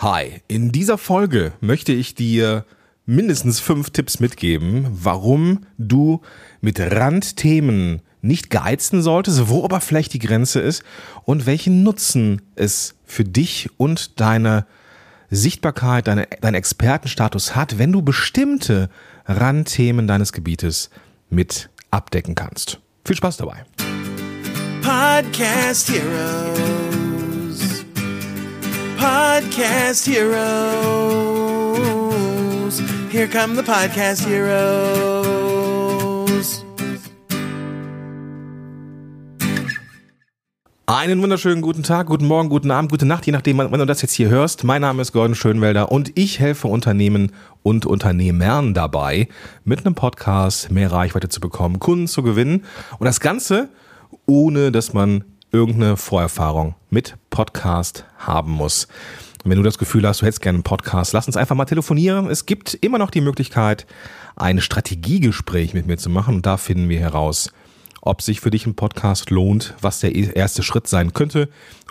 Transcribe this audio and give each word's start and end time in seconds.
Hi, 0.00 0.42
in 0.46 0.70
dieser 0.70 0.96
Folge 0.96 1.54
möchte 1.60 1.92
ich 1.92 2.14
dir 2.14 2.64
mindestens 3.04 3.58
fünf 3.58 3.90
Tipps 3.90 4.20
mitgeben, 4.20 4.86
warum 4.92 5.66
du 5.76 6.20
mit 6.60 6.78
Randthemen 6.78 8.02
nicht 8.22 8.48
geizen 8.48 9.02
solltest, 9.02 9.48
wo 9.48 9.64
aber 9.64 9.80
vielleicht 9.80 10.12
die 10.12 10.20
Grenze 10.20 10.60
ist 10.60 10.84
und 11.24 11.46
welchen 11.46 11.82
Nutzen 11.82 12.42
es 12.54 12.94
für 13.06 13.24
dich 13.24 13.70
und 13.76 14.20
deine 14.20 14.66
Sichtbarkeit, 15.30 16.06
deine, 16.06 16.28
deinen 16.42 16.54
Expertenstatus 16.54 17.56
hat, 17.56 17.78
wenn 17.78 17.90
du 17.90 18.00
bestimmte 18.00 18.90
Randthemen 19.26 20.06
deines 20.06 20.32
Gebietes 20.32 20.90
mit 21.28 21.70
abdecken 21.90 22.36
kannst. 22.36 22.78
Viel 23.04 23.16
Spaß 23.16 23.38
dabei. 23.38 23.64
Podcast 24.80 25.90
Heroes. 25.90 27.07
Podcast 28.98 30.06
Heroes. 30.08 30.42
Here 33.12 33.28
come 33.28 33.54
the 33.54 33.62
Podcast 33.62 34.26
Heroes. 34.26 35.38
Einen 40.86 41.22
wunderschönen 41.22 41.62
guten 41.62 41.84
Tag, 41.84 42.08
guten 42.08 42.26
Morgen, 42.26 42.48
guten 42.48 42.72
Abend, 42.72 42.90
gute 42.90 43.06
Nacht, 43.06 43.24
je 43.26 43.32
nachdem, 43.32 43.58
wann 43.58 43.70
du 43.70 43.86
das 43.86 44.02
jetzt 44.02 44.14
hier 44.14 44.30
hörst. 44.30 44.64
Mein 44.64 44.80
Name 44.80 45.02
ist 45.02 45.12
Gordon 45.12 45.36
Schönwelder 45.36 45.92
und 45.92 46.18
ich 46.18 46.40
helfe 46.40 46.66
Unternehmen 46.66 47.30
und 47.62 47.86
Unternehmern 47.86 48.74
dabei, 48.74 49.28
mit 49.64 49.86
einem 49.86 49.94
Podcast 49.94 50.72
mehr 50.72 50.90
Reichweite 50.90 51.28
zu 51.28 51.38
bekommen, 51.40 51.78
Kunden 51.78 52.08
zu 52.08 52.24
gewinnen 52.24 52.64
und 52.98 53.04
das 53.04 53.20
Ganze 53.20 53.68
ohne, 54.26 54.72
dass 54.72 54.92
man 54.92 55.22
irgendeine 55.52 55.96
Vorerfahrung 55.96 56.74
mit 56.90 57.16
Podcast 57.30 58.04
haben 58.18 58.52
muss. 58.52 58.88
Wenn 59.44 59.56
du 59.56 59.62
das 59.62 59.78
Gefühl 59.78 60.06
hast, 60.06 60.20
du 60.20 60.26
hättest 60.26 60.42
gerne 60.42 60.56
einen 60.56 60.62
Podcast, 60.62 61.12
lass 61.12 61.26
uns 61.26 61.36
einfach 61.36 61.54
mal 61.54 61.64
telefonieren. 61.64 62.28
Es 62.28 62.46
gibt 62.46 62.74
immer 62.74 62.98
noch 62.98 63.10
die 63.10 63.20
Möglichkeit, 63.20 63.86
ein 64.36 64.60
Strategiegespräch 64.60 65.74
mit 65.74 65.86
mir 65.86 65.96
zu 65.96 66.10
machen 66.10 66.36
und 66.36 66.46
da 66.46 66.56
finden 66.56 66.88
wir 66.88 67.00
heraus, 67.00 67.52
ob 68.02 68.22
sich 68.22 68.40
für 68.40 68.50
dich 68.50 68.66
ein 68.66 68.74
Podcast 68.74 69.30
lohnt, 69.30 69.74
was 69.80 70.00
der 70.00 70.14
erste 70.14 70.62
Schritt 70.62 70.86
sein 70.86 71.12
könnte 71.12 71.48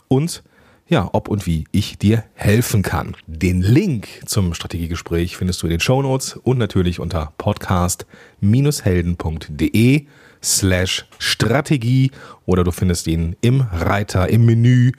und 0.08 0.44
ja, 0.90 1.10
ob 1.12 1.28
und 1.28 1.46
wie 1.46 1.66
ich 1.72 1.98
dir 1.98 2.24
helfen 2.34 2.82
kann. 2.82 3.16
Den 3.28 3.62
Link 3.62 4.08
zum 4.26 4.54
Strategiegespräch 4.54 5.36
findest 5.36 5.62
du 5.62 5.68
in 5.68 5.72
den 5.72 5.82
Show 5.82 6.02
Notes 6.02 6.40
und 6.44 6.58
natürlich 6.58 7.00
unter 7.00 7.34
podcast-helden.de 7.38 10.06
slash 10.44 11.06
Strategie 11.20 12.12
oder 12.46 12.64
du 12.64 12.72
findest 12.72 13.08
ihn 13.08 13.36
im 13.42 13.62
Reiter, 13.62 14.30
im 14.30 14.46
Menü, 14.46 14.92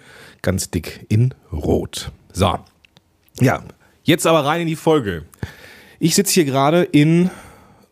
ganz 0.42 0.70
dick 0.70 1.06
in 1.08 1.34
Rot. 1.52 2.12
So, 2.32 2.58
ja, 3.40 3.62
jetzt 4.04 4.26
aber 4.26 4.44
rein 4.44 4.62
in 4.62 4.66
die 4.66 4.76
Folge. 4.76 5.24
Ich 6.00 6.14
sitze 6.14 6.34
hier 6.34 6.44
gerade 6.44 6.82
in 6.82 7.30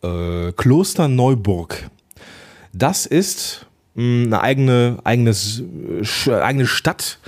äh, 0.03 0.51
Klosterneuburg. 0.51 1.89
Das 2.73 3.05
ist 3.05 3.65
mh, 3.95 4.03
hm, 4.03 4.25
eine 4.27 4.41
eigene, 4.41 4.97
eigenes, 5.03 5.63
äh, 6.27 6.33
eigene 6.33 6.67
Stadt, 6.67 7.19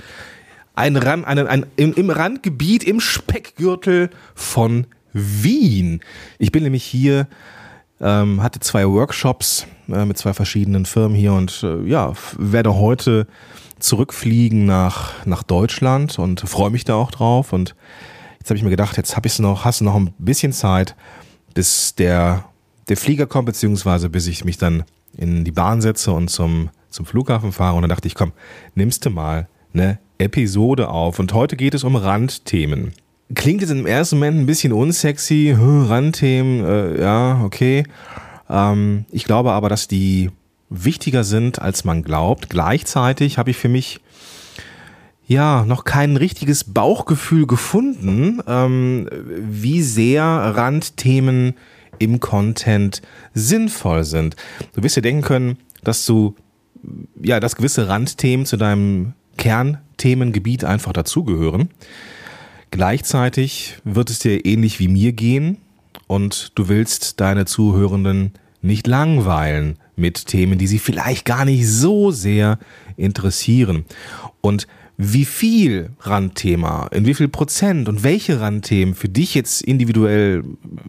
ein 0.80 0.96
Rand, 0.96 1.26
ein, 1.26 1.38
ein, 1.46 1.66
im, 1.76 1.92
im 1.94 2.10
Randgebiet, 2.10 2.84
im 2.84 3.00
Speckgürtel 3.00 4.10
von 4.34 4.86
Wien. 5.12 6.00
Ich 6.38 6.52
bin 6.52 6.62
nämlich 6.62 6.84
hier 6.84 7.28
ähm, 8.00 8.42
hatte 8.42 8.60
zwei 8.60 8.88
Workshops 8.88 9.66
äh, 9.88 10.04
mit 10.04 10.16
zwei 10.16 10.32
verschiedenen 10.32 10.86
Firmen 10.86 11.16
hier 11.16 11.34
und 11.34 11.62
äh, 11.62 11.82
ja, 11.82 12.14
werde 12.38 12.74
heute 12.76 13.26
zurückfliegen 13.78 14.66
nach, 14.66 15.26
nach 15.26 15.42
Deutschland 15.42 16.18
und 16.18 16.40
freue 16.40 16.70
mich 16.70 16.84
da 16.84 16.94
auch 16.94 17.10
drauf. 17.10 17.52
Und 17.52 17.74
jetzt 18.38 18.48
habe 18.50 18.56
ich 18.56 18.64
mir 18.64 18.70
gedacht, 18.70 18.96
jetzt 18.96 19.16
habe 19.16 19.26
ich 19.26 19.38
noch, 19.38 19.64
hast 19.64 19.80
du 19.80 19.84
noch 19.84 19.96
ein 19.96 20.14
bisschen 20.18 20.52
Zeit, 20.52 20.96
bis 21.54 21.94
der, 21.94 22.44
der 22.88 22.96
Flieger 22.96 23.26
kommt, 23.26 23.46
beziehungsweise 23.46 24.08
bis 24.08 24.26
ich 24.26 24.44
mich 24.44 24.58
dann 24.58 24.84
in 25.16 25.44
die 25.44 25.52
Bahn 25.52 25.82
setze 25.82 26.12
und 26.12 26.28
zum, 26.28 26.70
zum 26.88 27.04
Flughafen 27.04 27.52
fahre. 27.52 27.76
Und 27.76 27.82
dann 27.82 27.90
dachte 27.90 28.08
ich, 28.08 28.14
komm, 28.14 28.32
nimmst 28.74 29.04
du 29.04 29.10
mal 29.10 29.48
eine 29.74 29.98
Episode 30.20 30.88
auf. 30.88 31.18
Und 31.18 31.32
heute 31.32 31.56
geht 31.56 31.74
es 31.74 31.84
um 31.84 31.96
Randthemen. 31.96 32.92
Klingt 33.34 33.60
jetzt 33.60 33.70
im 33.70 33.86
ersten 33.86 34.16
Moment 34.16 34.40
ein 34.40 34.46
bisschen 34.46 34.72
unsexy, 34.72 35.54
Randthemen, 35.56 36.64
äh, 36.64 37.00
ja, 37.00 37.42
okay. 37.44 37.84
Ähm, 38.48 39.04
ich 39.10 39.24
glaube 39.24 39.52
aber, 39.52 39.68
dass 39.68 39.88
die 39.88 40.30
wichtiger 40.68 41.24
sind, 41.24 41.60
als 41.60 41.84
man 41.84 42.02
glaubt. 42.02 42.50
Gleichzeitig 42.50 43.38
habe 43.38 43.50
ich 43.50 43.56
für 43.56 43.68
mich 43.68 44.00
ja 45.26 45.64
noch 45.64 45.84
kein 45.84 46.16
richtiges 46.16 46.64
Bauchgefühl 46.64 47.46
gefunden, 47.46 48.40
ähm, 48.48 49.08
wie 49.12 49.82
sehr 49.82 50.24
Randthemen 50.24 51.54
im 51.98 52.18
Content 52.18 53.00
sinnvoll 53.32 54.04
sind. 54.04 54.34
Du 54.74 54.82
wirst 54.82 54.96
dir 54.96 55.02
denken 55.02 55.22
können, 55.22 55.58
dass 55.84 56.04
du 56.04 56.34
ja, 57.22 57.40
dass 57.40 57.56
gewisse 57.56 57.88
Randthemen 57.88 58.46
zu 58.46 58.56
deinem 58.56 59.12
Kernthemengebiet 60.00 60.64
einfach 60.64 60.92
dazugehören. 60.92 61.68
Gleichzeitig 62.70 63.76
wird 63.84 64.10
es 64.10 64.20
dir 64.20 64.46
ähnlich 64.46 64.80
wie 64.80 64.88
mir 64.88 65.12
gehen 65.12 65.58
und 66.06 66.52
du 66.54 66.68
willst 66.68 67.20
deine 67.20 67.44
Zuhörenden 67.44 68.32
nicht 68.62 68.86
langweilen 68.86 69.76
mit 69.96 70.26
Themen, 70.26 70.58
die 70.58 70.66
sie 70.66 70.78
vielleicht 70.78 71.24
gar 71.24 71.44
nicht 71.44 71.68
so 71.68 72.10
sehr 72.10 72.58
interessieren. 72.96 73.84
Und 74.40 74.66
wie 74.96 75.24
viel 75.24 75.90
Randthema, 76.00 76.86
in 76.92 77.06
wie 77.06 77.14
viel 77.14 77.28
Prozent 77.28 77.88
und 77.88 78.02
welche 78.02 78.40
Randthemen 78.40 78.94
für 78.94 79.08
dich 79.08 79.34
jetzt 79.34 79.62
individuell 79.62 80.44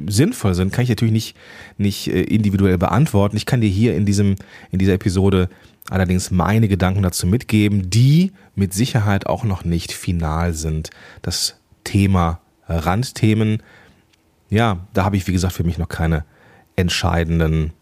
sinnvoll 0.06 0.54
sind, 0.54 0.74
kann 0.74 0.84
ich 0.84 0.90
natürlich 0.90 1.14
nicht, 1.14 1.36
nicht 1.78 2.08
äh, 2.08 2.22
individuell 2.24 2.78
beantworten. 2.78 3.38
Ich 3.38 3.46
kann 3.46 3.62
dir 3.62 3.70
hier 3.70 3.96
in 3.96 4.06
diesem, 4.06 4.36
in 4.72 4.80
dieser 4.80 4.94
Episode 4.94 5.50
allerdings 5.90 6.32
meine 6.32 6.68
Gedanken 6.68 7.04
dazu 7.04 7.28
mitgeben, 7.28 7.90
die 7.90 8.32
mit 8.56 8.74
Sicherheit 8.74 9.28
auch 9.28 9.44
noch 9.44 9.64
nicht 9.64 9.92
final 9.92 10.54
sind. 10.54 10.90
Das 11.22 11.58
Thema 11.84 12.42
Randthemen, 12.68 13.62
ja, 14.50 14.86
da 14.94 15.06
habe 15.06 15.18
ich, 15.18 15.28
wie 15.28 15.34
gesagt, 15.34 15.54
für 15.54 15.64
mich 15.64 15.78
noch 15.78 15.90
keine 15.90 16.26
entscheidenden 16.76 17.74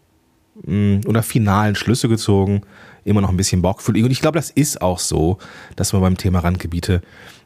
mm, 0.64 1.00
oder 1.06 1.22
finalen 1.22 1.74
Schlüsse 1.74 2.08
gezogen. 2.08 2.62
Immer 3.04 3.20
noch 3.20 3.30
ein 3.30 3.36
bisschen 3.36 3.62
Bauchgefühl. 3.62 4.04
Und 4.04 4.10
ich 4.10 4.20
glaube, 4.20 4.38
das 4.38 4.50
ist 4.50 4.82
auch 4.82 4.98
so, 4.98 5.38
dass 5.76 5.92
man 5.92 6.02
beim 6.02 6.16
Thema 6.16 6.40
Randgebiete 6.40 7.02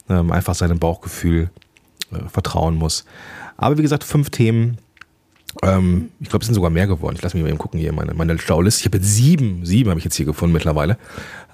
ähm, 0.09 0.33
einfach 0.33 0.55
seinem 0.55 0.79
Bauchgefühl 0.79 1.51
äh, 2.13 2.29
vertrauen 2.29 2.75
muss. 2.75 3.05
Aber 3.57 3.79
wie 3.79 3.83
gesagt, 3.83 4.05
fünf 4.05 4.31
Themen. 4.31 4.79
Ähm, 5.63 6.11
ich 6.21 6.29
glaube, 6.29 6.43
es 6.43 6.47
sind 6.47 6.55
sogar 6.55 6.71
mehr 6.71 6.87
geworden. 6.87 7.17
Ich 7.17 7.23
lasse 7.23 7.37
mich 7.37 7.45
mal 7.45 7.49
eben 7.49 7.59
gucken 7.59 7.79
hier, 7.81 7.93
meine, 7.93 8.15
meine 8.15 8.39
Stauliste. 8.39 8.81
Ich 8.81 8.87
habe 8.87 8.99
jetzt 8.99 9.15
sieben, 9.15 9.65
sieben 9.65 9.91
habe 9.91 9.99
ich 9.99 10.05
jetzt 10.05 10.17
hier 10.17 10.27
gefunden 10.27 10.53
mittlerweile. 10.53 10.99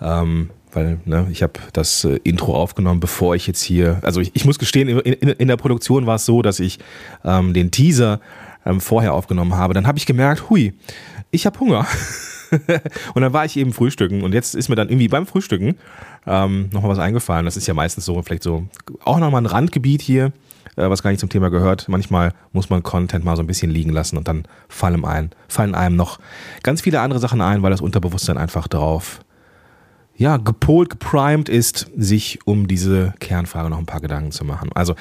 Ähm, 0.00 0.50
weil 0.72 1.00
ne, 1.04 1.26
ich 1.30 1.42
habe 1.42 1.54
das 1.72 2.04
äh, 2.04 2.20
Intro 2.22 2.54
aufgenommen, 2.54 3.00
bevor 3.00 3.34
ich 3.34 3.46
jetzt 3.46 3.62
hier, 3.62 3.98
also 4.02 4.20
ich, 4.20 4.30
ich 4.34 4.44
muss 4.44 4.58
gestehen, 4.58 4.88
in, 4.88 4.98
in, 4.98 5.28
in, 5.28 5.48
der 5.48 5.56
Produktion 5.56 6.06
war 6.06 6.16
es 6.16 6.24
so, 6.24 6.42
dass 6.42 6.60
ich 6.60 6.78
ähm, 7.24 7.54
den 7.54 7.70
Teaser 7.70 8.20
ähm, 8.64 8.80
vorher 8.80 9.14
aufgenommen 9.14 9.54
habe. 9.54 9.74
Dann 9.74 9.86
habe 9.86 9.98
ich 9.98 10.06
gemerkt, 10.06 10.48
hui, 10.50 10.74
ich 11.30 11.46
habe 11.46 11.58
Hunger. 11.58 11.86
und 13.14 13.22
dann 13.22 13.32
war 13.32 13.44
ich 13.44 13.56
eben 13.56 13.72
frühstücken 13.72 14.22
und 14.22 14.34
jetzt 14.34 14.54
ist 14.54 14.68
mir 14.68 14.74
dann 14.74 14.88
irgendwie 14.88 15.08
beim 15.08 15.26
Frühstücken 15.26 15.76
ähm, 16.26 16.68
nochmal 16.72 16.90
was 16.90 16.98
eingefallen. 16.98 17.44
Das 17.44 17.56
ist 17.56 17.66
ja 17.66 17.74
meistens 17.74 18.04
so, 18.04 18.20
vielleicht 18.22 18.42
so, 18.42 18.66
auch 19.04 19.18
nochmal 19.18 19.42
ein 19.42 19.46
Randgebiet 19.46 20.02
hier, 20.02 20.32
was 20.76 21.02
gar 21.02 21.10
nicht 21.10 21.20
zum 21.20 21.28
Thema 21.28 21.50
gehört. 21.50 21.88
Manchmal 21.88 22.32
muss 22.52 22.70
man 22.70 22.82
Content 22.82 23.24
mal 23.24 23.36
so 23.36 23.42
ein 23.42 23.46
bisschen 23.46 23.70
liegen 23.70 23.90
lassen 23.90 24.16
und 24.16 24.28
dann 24.28 24.44
fallen 24.68 25.04
einem, 25.04 25.30
fallen 25.48 25.74
einem 25.74 25.96
noch 25.96 26.18
ganz 26.62 26.80
viele 26.80 27.00
andere 27.00 27.20
Sachen 27.20 27.40
ein, 27.40 27.62
weil 27.62 27.70
das 27.70 27.80
Unterbewusstsein 27.80 28.38
einfach 28.38 28.68
drauf 28.68 29.20
ja, 30.20 30.36
gepolt, 30.36 30.90
geprimed 30.90 31.48
ist, 31.48 31.90
sich 31.96 32.40
um 32.44 32.68
diese 32.68 33.14
Kernfrage 33.20 33.70
noch 33.70 33.78
ein 33.78 33.86
paar 33.86 34.02
Gedanken 34.02 34.32
zu 34.32 34.44
machen. 34.44 34.70
Also, 34.74 34.94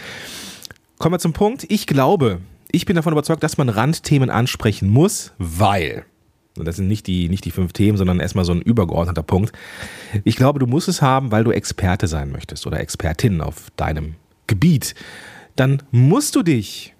kommen 0.97 1.13
wir 1.13 1.19
zum 1.19 1.33
Punkt. 1.33 1.65
Ich 1.67 1.87
glaube, 1.87 2.39
ich 2.71 2.85
bin 2.85 2.95
davon 2.95 3.11
überzeugt, 3.11 3.43
dass 3.43 3.57
man 3.57 3.67
Randthemen 3.67 4.29
ansprechen 4.29 4.87
muss, 4.87 5.33
weil, 5.37 6.05
und 6.57 6.65
das 6.65 6.77
sind 6.77 6.87
nicht 6.87 7.05
die, 7.05 7.27
nicht 7.27 7.43
die 7.43 7.51
fünf 7.51 7.73
Themen, 7.73 7.97
sondern 7.97 8.21
erstmal 8.21 8.45
so 8.45 8.53
ein 8.53 8.61
übergeordneter 8.61 9.23
Punkt. 9.23 9.51
Ich 10.23 10.37
glaube, 10.37 10.59
du 10.59 10.67
musst 10.67 10.87
es 10.87 11.01
haben, 11.01 11.33
weil 11.33 11.43
du 11.43 11.51
Experte 11.51 12.07
sein 12.07 12.31
möchtest 12.31 12.65
oder 12.65 12.79
Expertin 12.79 13.41
auf 13.41 13.71
deinem 13.75 14.15
Gebiet. 14.47 14.95
Dann 15.59 15.83
musst 15.91 16.35
du 16.35 16.41
dich 16.41 16.95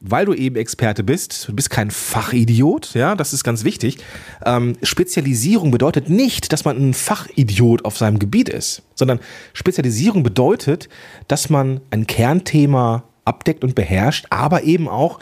weil 0.00 0.26
du 0.26 0.34
eben 0.34 0.56
Experte 0.56 1.02
bist, 1.02 1.48
du 1.48 1.54
bist 1.54 1.70
kein 1.70 1.90
Fachidiot, 1.90 2.94
ja, 2.94 3.14
das 3.14 3.32
ist 3.32 3.44
ganz 3.44 3.64
wichtig. 3.64 3.98
Ähm, 4.44 4.76
Spezialisierung 4.82 5.70
bedeutet 5.70 6.08
nicht, 6.08 6.52
dass 6.52 6.64
man 6.64 6.76
ein 6.76 6.94
Fachidiot 6.94 7.84
auf 7.84 7.96
seinem 7.96 8.18
Gebiet 8.18 8.48
ist, 8.48 8.82
sondern 8.94 9.20
Spezialisierung 9.52 10.22
bedeutet, 10.22 10.88
dass 11.28 11.50
man 11.50 11.80
ein 11.90 12.06
Kernthema 12.06 13.04
abdeckt 13.24 13.64
und 13.64 13.74
beherrscht, 13.74 14.26
aber 14.30 14.64
eben 14.64 14.86
auch 14.86 15.18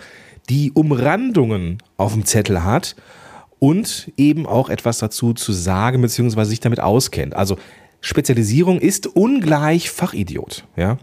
die 0.51 0.73
Umrandungen 0.73 1.79
auf 1.97 2.13
dem 2.13 2.27
Zettel 2.27 2.65
hat 2.65 2.97
und 3.61 4.13
eben 4.17 4.45
auch 4.45 4.69
etwas 4.69 4.99
dazu 4.99 5.33
zu 5.33 5.53
sagen 5.53 6.03
bzw. 6.03 6.45
sich 6.45 6.61
damit 6.61 6.81
auskennt. 6.81 7.35
Also 7.35 7.57
Spezialisierung 8.01 8.81
ist 8.81 9.07
ungleich 9.07 9.91
Fachidiot, 9.91 10.65
ja. 10.77 10.99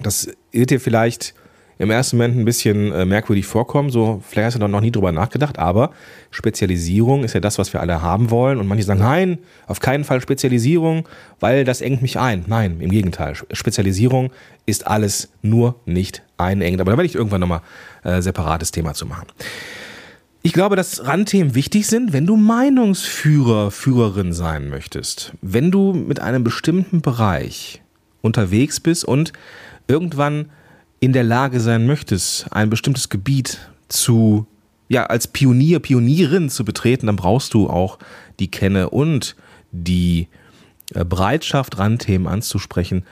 Das 0.00 0.28
wird 0.52 0.70
dir 0.70 0.80
vielleicht 0.80 1.34
im 1.78 1.90
ersten 1.90 2.16
Moment 2.16 2.38
ein 2.38 2.44
bisschen 2.44 2.92
äh, 2.92 3.04
merkwürdig 3.04 3.44
vorkommen, 3.44 3.90
so 3.90 4.22
vielleicht 4.26 4.54
hast 4.54 4.62
du 4.62 4.68
noch 4.68 4.80
nie 4.80 4.92
drüber 4.92 5.10
nachgedacht, 5.10 5.58
aber 5.58 5.90
Spezialisierung 6.30 7.24
ist 7.24 7.32
ja 7.34 7.40
das, 7.40 7.58
was 7.58 7.72
wir 7.72 7.80
alle 7.80 8.00
haben 8.00 8.30
wollen 8.30 8.58
und 8.58 8.68
manche 8.68 8.84
sagen, 8.84 9.00
nein, 9.00 9.38
auf 9.66 9.80
keinen 9.80 10.04
Fall 10.04 10.20
Spezialisierung, 10.20 11.08
weil 11.40 11.64
das 11.64 11.80
engt 11.80 12.00
mich 12.00 12.20
ein. 12.20 12.44
Nein, 12.46 12.80
im 12.80 12.90
Gegenteil, 12.90 13.34
Spezialisierung 13.52 14.30
ist 14.64 14.86
alles 14.86 15.30
nur 15.42 15.74
nicht 15.84 16.22
einengt, 16.36 16.80
aber 16.80 16.92
da 16.92 16.98
werde 16.98 17.06
ich 17.06 17.16
irgendwann 17.16 17.40
nochmal 17.40 17.62
äh, 18.04 18.22
separates 18.22 18.70
Thema 18.70 18.94
zu 18.94 19.06
machen. 19.06 19.26
Ich 20.44 20.52
glaube, 20.52 20.76
dass 20.76 21.04
Randthemen 21.04 21.54
wichtig 21.54 21.86
sind, 21.86 22.12
wenn 22.12 22.26
du 22.26 22.36
Meinungsführer, 22.36 23.70
Führerin 23.70 24.32
sein 24.32 24.68
möchtest. 24.68 25.32
Wenn 25.40 25.70
du 25.70 25.92
mit 25.92 26.20
einem 26.20 26.42
bestimmten 26.44 27.00
Bereich 27.00 27.80
unterwegs 28.22 28.80
bist 28.80 29.04
und 29.04 29.32
irgendwann 29.88 30.50
in 31.00 31.12
der 31.12 31.24
Lage 31.24 31.60
sein 31.60 31.86
möchtest, 31.86 32.46
ein 32.52 32.70
bestimmtes 32.70 33.08
Gebiet 33.08 33.58
zu, 33.88 34.46
ja, 34.88 35.06
als 35.06 35.26
Pionier, 35.26 35.80
Pionierin 35.80 36.48
zu 36.48 36.64
betreten, 36.64 37.06
dann 37.06 37.16
brauchst 37.16 37.54
du 37.54 37.68
auch 37.68 37.98
die 38.38 38.50
Kenne 38.50 38.90
und 38.90 39.36
die 39.72 40.28
äh, 40.94 41.04
Bereitschaft, 41.04 41.78
Randthemen 41.78 42.28
anzusprechen. 42.28 43.04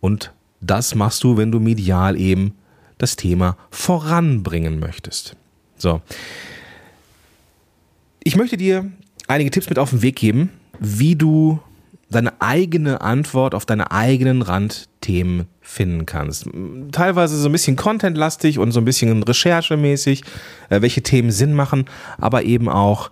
Und 0.00 0.32
das 0.60 0.94
machst 0.94 1.22
du, 1.24 1.36
wenn 1.36 1.52
du 1.52 1.60
medial 1.60 2.18
eben 2.18 2.54
das 2.98 3.16
Thema 3.16 3.56
voranbringen 3.70 4.80
möchtest. 4.80 5.36
So. 5.76 6.00
Ich 8.24 8.36
möchte 8.36 8.56
dir 8.56 8.90
einige 9.28 9.50
Tipps 9.50 9.68
mit 9.68 9.78
auf 9.78 9.90
den 9.90 10.02
Weg 10.02 10.16
geben, 10.16 10.50
wie 10.80 11.14
du 11.14 11.60
deine 12.10 12.40
eigene 12.40 13.00
Antwort 13.00 13.54
auf 13.54 13.66
deine 13.66 13.90
eigenen 13.90 14.42
Randthemen 14.42 15.46
finden 15.68 16.06
kannst. 16.06 16.48
Teilweise 16.92 17.36
so 17.36 17.48
ein 17.48 17.52
bisschen 17.52 17.76
contentlastig 17.76 18.58
und 18.58 18.72
so 18.72 18.80
ein 18.80 18.86
bisschen 18.86 19.22
recherchemäßig, 19.22 20.24
äh, 20.70 20.80
welche 20.80 21.02
Themen 21.02 21.30
Sinn 21.30 21.52
machen, 21.52 21.84
aber 22.16 22.44
eben 22.44 22.70
auch, 22.70 23.10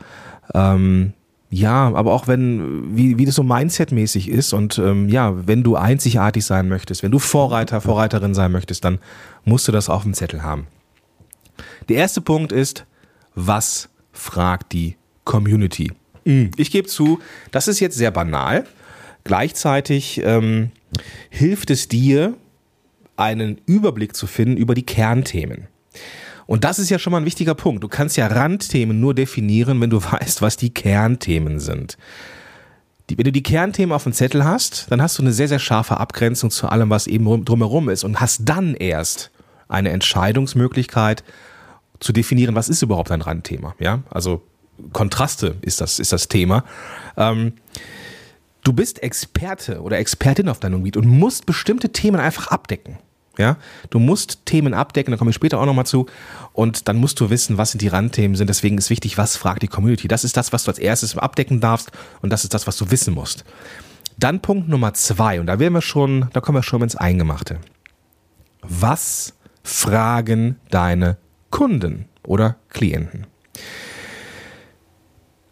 ähm, 0.55 1.13
ja, 1.51 1.93
aber 1.95 2.15
auch 2.15 2.29
wenn, 2.29 2.97
wie, 2.97 3.19
wie 3.19 3.27
das 3.27 3.35
so 3.35 3.43
Mindset-mäßig 3.43 4.29
ist 4.29 4.55
und 4.55 4.79
ähm, 4.79 5.11
ja, 5.11 5.47
wenn 5.47 5.63
du 5.63 5.77
einzigartig 5.77 6.47
sein 6.47 6.69
möchtest, 6.69 7.03
wenn 7.03 7.13
du 7.13 7.19
Vorreiter, 7.19 7.83
Vorreiterin 7.83 8.35
sein 8.35 8.53
möchtest, 8.53 8.85
dann 8.85 9.01
musst 9.45 9.69
du 9.69 9.73
das 9.73 9.91
auf 9.91 10.03
dem 10.05 10.15
Zettel 10.15 10.43
haben. 10.43 10.67
Der 11.91 11.97
erste 11.97 12.23
Punkt 12.23 12.53
ist, 12.53 12.87
was 13.35 13.91
fragt 14.13 14.73
die 14.73 14.97
Community? 15.25 15.93
Ich 16.25 16.71
gebe 16.71 16.89
zu, 16.89 17.21
das 17.53 17.69
ist 17.69 17.81
jetzt 17.81 17.97
sehr 17.97 18.11
banal. 18.11 18.65
Gleichzeitig 19.25 20.21
ähm, 20.25 20.71
hilft 21.31 21.71
es 21.71 21.87
dir, 21.89 22.35
einen 23.17 23.61
Überblick 23.67 24.17
zu 24.17 24.27
finden 24.27 24.57
über 24.57 24.75
die 24.75 24.87
Kernthemen. 24.87 25.69
Und 26.47 26.65
das 26.65 26.79
ist 26.79 26.91
ja 26.91 26.99
schon 26.99 27.11
mal 27.11 27.19
ein 27.19 27.27
wichtiger 27.27 27.55
Punkt. 27.55 27.83
Du 27.83 27.89
kannst 27.89 28.17
ja 28.17 28.29
Randthemen 28.29 29.01
nur 29.01 29.15
definieren, 29.15 29.81
wenn 29.81 29.91
du 29.91 30.03
weißt, 30.13 30.43
was 30.43 30.57
die 30.57 30.71
Kernthemen 30.71 31.59
sind. 31.59 31.99
Die, 33.11 33.19
wenn 33.19 33.25
du 33.25 33.33
die 33.33 33.43
Kernthemen 33.43 33.95
auf 33.95 34.05
dem 34.05 34.13
Zettel 34.13 34.45
hast, 34.45 34.87
dann 34.91 35.01
hast 35.01 35.19
du 35.19 35.23
eine 35.23 35.33
sehr, 35.33 35.49
sehr 35.49 35.59
scharfe 35.59 35.99
Abgrenzung 35.99 36.51
zu 36.51 36.69
allem, 36.69 36.91
was 36.91 37.07
eben 37.07 37.45
drumherum 37.45 37.89
ist 37.89 38.05
und 38.05 38.21
hast 38.21 38.43
dann 38.45 38.75
erst 38.75 39.31
eine 39.69 39.91
Entscheidungsmöglichkeit 39.91 41.23
zu 42.01 42.13
definieren, 42.13 42.55
was 42.55 42.69
ist 42.69 42.83
überhaupt 42.83 43.11
ein 43.11 43.23
Randthema. 43.23 43.75
Ja, 43.79 44.03
also 44.11 44.43
Kontraste 44.93 45.57
ist 45.63 45.81
das, 45.81 45.99
ist 45.99 46.13
das 46.13 46.29
Thema. 46.29 46.65
Ähm, 47.17 47.55
du 48.67 48.73
bist 48.73 49.03
Experte 49.03 49.81
oder 49.81 49.99
Expertin 49.99 50.49
auf 50.49 50.59
deinem 50.59 50.79
Gebiet 50.79 50.97
und 50.97 51.07
musst 51.07 51.47
bestimmte 51.47 51.91
Themen 51.91 52.21
einfach 52.21 52.49
abdecken. 52.49 52.99
Ja, 53.39 53.59
du 53.91 53.99
musst 53.99 54.47
Themen 54.47 54.73
abdecken, 54.73 55.13
da 55.13 55.19
komme 55.19 55.29
ich 55.31 55.37
später 55.37 55.61
auch 55.61 55.67
nochmal 55.67 55.85
zu. 55.85 56.07
Und 56.55 56.89
dann 56.89 56.97
musst 56.97 57.21
du 57.21 57.29
wissen, 57.29 57.59
was 57.59 57.71
sind 57.71 57.83
die 57.83 57.89
Randthemen 57.89 58.35
sind. 58.35 58.49
Deswegen 58.49 58.79
ist 58.79 58.89
wichtig, 58.89 59.19
was 59.19 59.37
fragt 59.37 59.63
die 59.63 59.69
Community. 59.69 60.09
Das 60.09 60.25
ist 60.25 60.39
das, 60.39 60.55
was 60.55 60.65
du 60.65 60.71
als 60.71 60.79
erstes 60.79 61.19
abdecken 61.19 61.61
darfst 61.61 61.93
und 62.23 62.31
das 62.31 62.45
ist 62.45 62.55
das, 62.55 62.67
was 62.67 62.79
du 62.79 62.91
wissen 62.91 63.13
musst. 63.13 63.45
Dann 64.19 64.41
Punkt 64.41 64.69
Nummer 64.69 64.95
zwei, 64.95 65.39
und 65.39 65.47
da 65.47 65.59
wären 65.59 65.75
wir 65.75 65.83
schon, 65.83 66.29
da 66.33 66.41
kommen 66.41 66.57
wir 66.57 66.63
schon 66.63 66.81
ins 66.81 66.97
Eingemachte. 66.97 67.59
Was 68.63 69.35
fragen 69.63 70.57
deine 70.71 71.19
Kunden 71.51 72.07
oder 72.23 72.57
Klienten? 72.71 73.27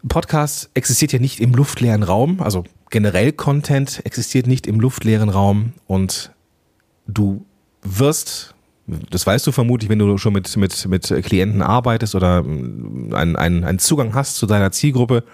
Podcast 0.08 0.70
existiert 0.74 1.12
ja 1.12 1.18
nicht 1.18 1.40
im 1.40 1.54
luftleeren 1.54 2.02
Raum, 2.02 2.40
also 2.40 2.64
generell 2.90 3.32
Content 3.32 4.04
existiert 4.04 4.46
nicht 4.46 4.66
im 4.66 4.80
luftleeren 4.80 5.28
Raum 5.28 5.72
und 5.86 6.32
du 7.06 7.44
wirst, 7.82 8.54
das 8.86 9.26
weißt 9.26 9.46
du 9.46 9.52
vermutlich, 9.52 9.88
wenn 9.90 9.98
du 9.98 10.18
schon 10.18 10.32
mit, 10.32 10.56
mit, 10.56 10.86
mit 10.86 11.24
Klienten 11.24 11.62
arbeitest 11.62 12.14
oder 12.14 12.38
einen, 12.38 13.36
einen, 13.36 13.64
einen 13.64 13.78
Zugang 13.78 14.14
hast 14.14 14.36
zu 14.36 14.46
deiner 14.46 14.72
Zielgruppe. 14.72 15.24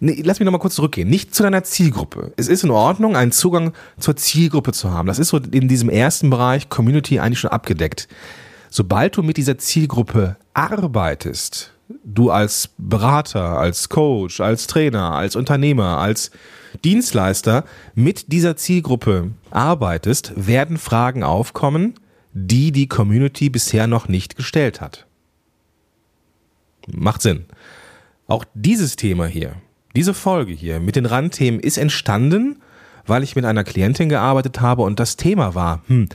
Nee, 0.00 0.20
lass 0.24 0.38
mich 0.38 0.44
nochmal 0.44 0.60
kurz 0.60 0.74
zurückgehen. 0.74 1.08
Nicht 1.08 1.34
zu 1.34 1.42
deiner 1.42 1.64
Zielgruppe. 1.64 2.32
Es 2.36 2.48
ist 2.48 2.62
in 2.62 2.70
Ordnung, 2.70 3.16
einen 3.16 3.32
Zugang 3.32 3.72
zur 3.98 4.16
Zielgruppe 4.16 4.72
zu 4.72 4.90
haben. 4.90 5.08
Das 5.08 5.18
ist 5.18 5.28
so 5.28 5.38
in 5.38 5.68
diesem 5.68 5.88
ersten 5.88 6.28
Bereich 6.28 6.68
Community 6.68 7.20
eigentlich 7.20 7.40
schon 7.40 7.50
abgedeckt. 7.50 8.08
Sobald 8.68 9.16
du 9.16 9.22
mit 9.22 9.36
dieser 9.38 9.58
Zielgruppe 9.58 10.36
arbeitest, 10.54 11.71
du 12.04 12.30
als 12.30 12.70
Berater, 12.78 13.58
als 13.58 13.88
Coach, 13.88 14.40
als 14.40 14.66
Trainer, 14.66 15.12
als 15.12 15.36
Unternehmer, 15.36 15.98
als 15.98 16.30
Dienstleister 16.84 17.64
mit 17.94 18.32
dieser 18.32 18.56
Zielgruppe 18.56 19.30
arbeitest, 19.50 20.32
werden 20.36 20.78
Fragen 20.78 21.22
aufkommen, 21.22 21.94
die 22.32 22.72
die 22.72 22.88
Community 22.88 23.50
bisher 23.50 23.86
noch 23.86 24.08
nicht 24.08 24.36
gestellt 24.36 24.80
hat. 24.80 25.06
Macht 26.90 27.22
Sinn. 27.22 27.44
Auch 28.26 28.44
dieses 28.54 28.96
Thema 28.96 29.26
hier, 29.26 29.56
diese 29.94 30.14
Folge 30.14 30.52
hier 30.52 30.80
mit 30.80 30.96
den 30.96 31.06
Randthemen 31.06 31.60
ist 31.60 31.76
entstanden, 31.76 32.62
weil 33.06 33.22
ich 33.22 33.36
mit 33.36 33.44
einer 33.44 33.64
Klientin 33.64 34.08
gearbeitet 34.08 34.60
habe 34.60 34.82
und 34.82 34.98
das 34.98 35.16
Thema 35.16 35.54
war, 35.54 35.82
hm, 35.88 36.08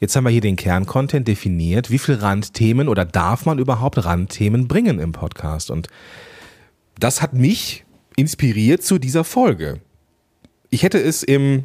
Jetzt 0.00 0.16
haben 0.16 0.24
wir 0.24 0.30
hier 0.30 0.40
den 0.40 0.56
Kerncontent 0.56 1.28
definiert. 1.28 1.90
Wie 1.90 1.98
viel 1.98 2.16
Randthemen 2.16 2.88
oder 2.88 3.04
darf 3.04 3.46
man 3.46 3.58
überhaupt 3.58 4.04
Randthemen 4.04 4.68
bringen 4.68 4.98
im 4.98 5.12
Podcast? 5.12 5.70
Und 5.70 5.88
das 6.98 7.22
hat 7.22 7.32
mich 7.32 7.84
inspiriert 8.16 8.82
zu 8.82 8.98
dieser 8.98 9.24
Folge. 9.24 9.80
Ich 10.70 10.82
hätte 10.82 10.98
es 10.98 11.22
im, 11.22 11.64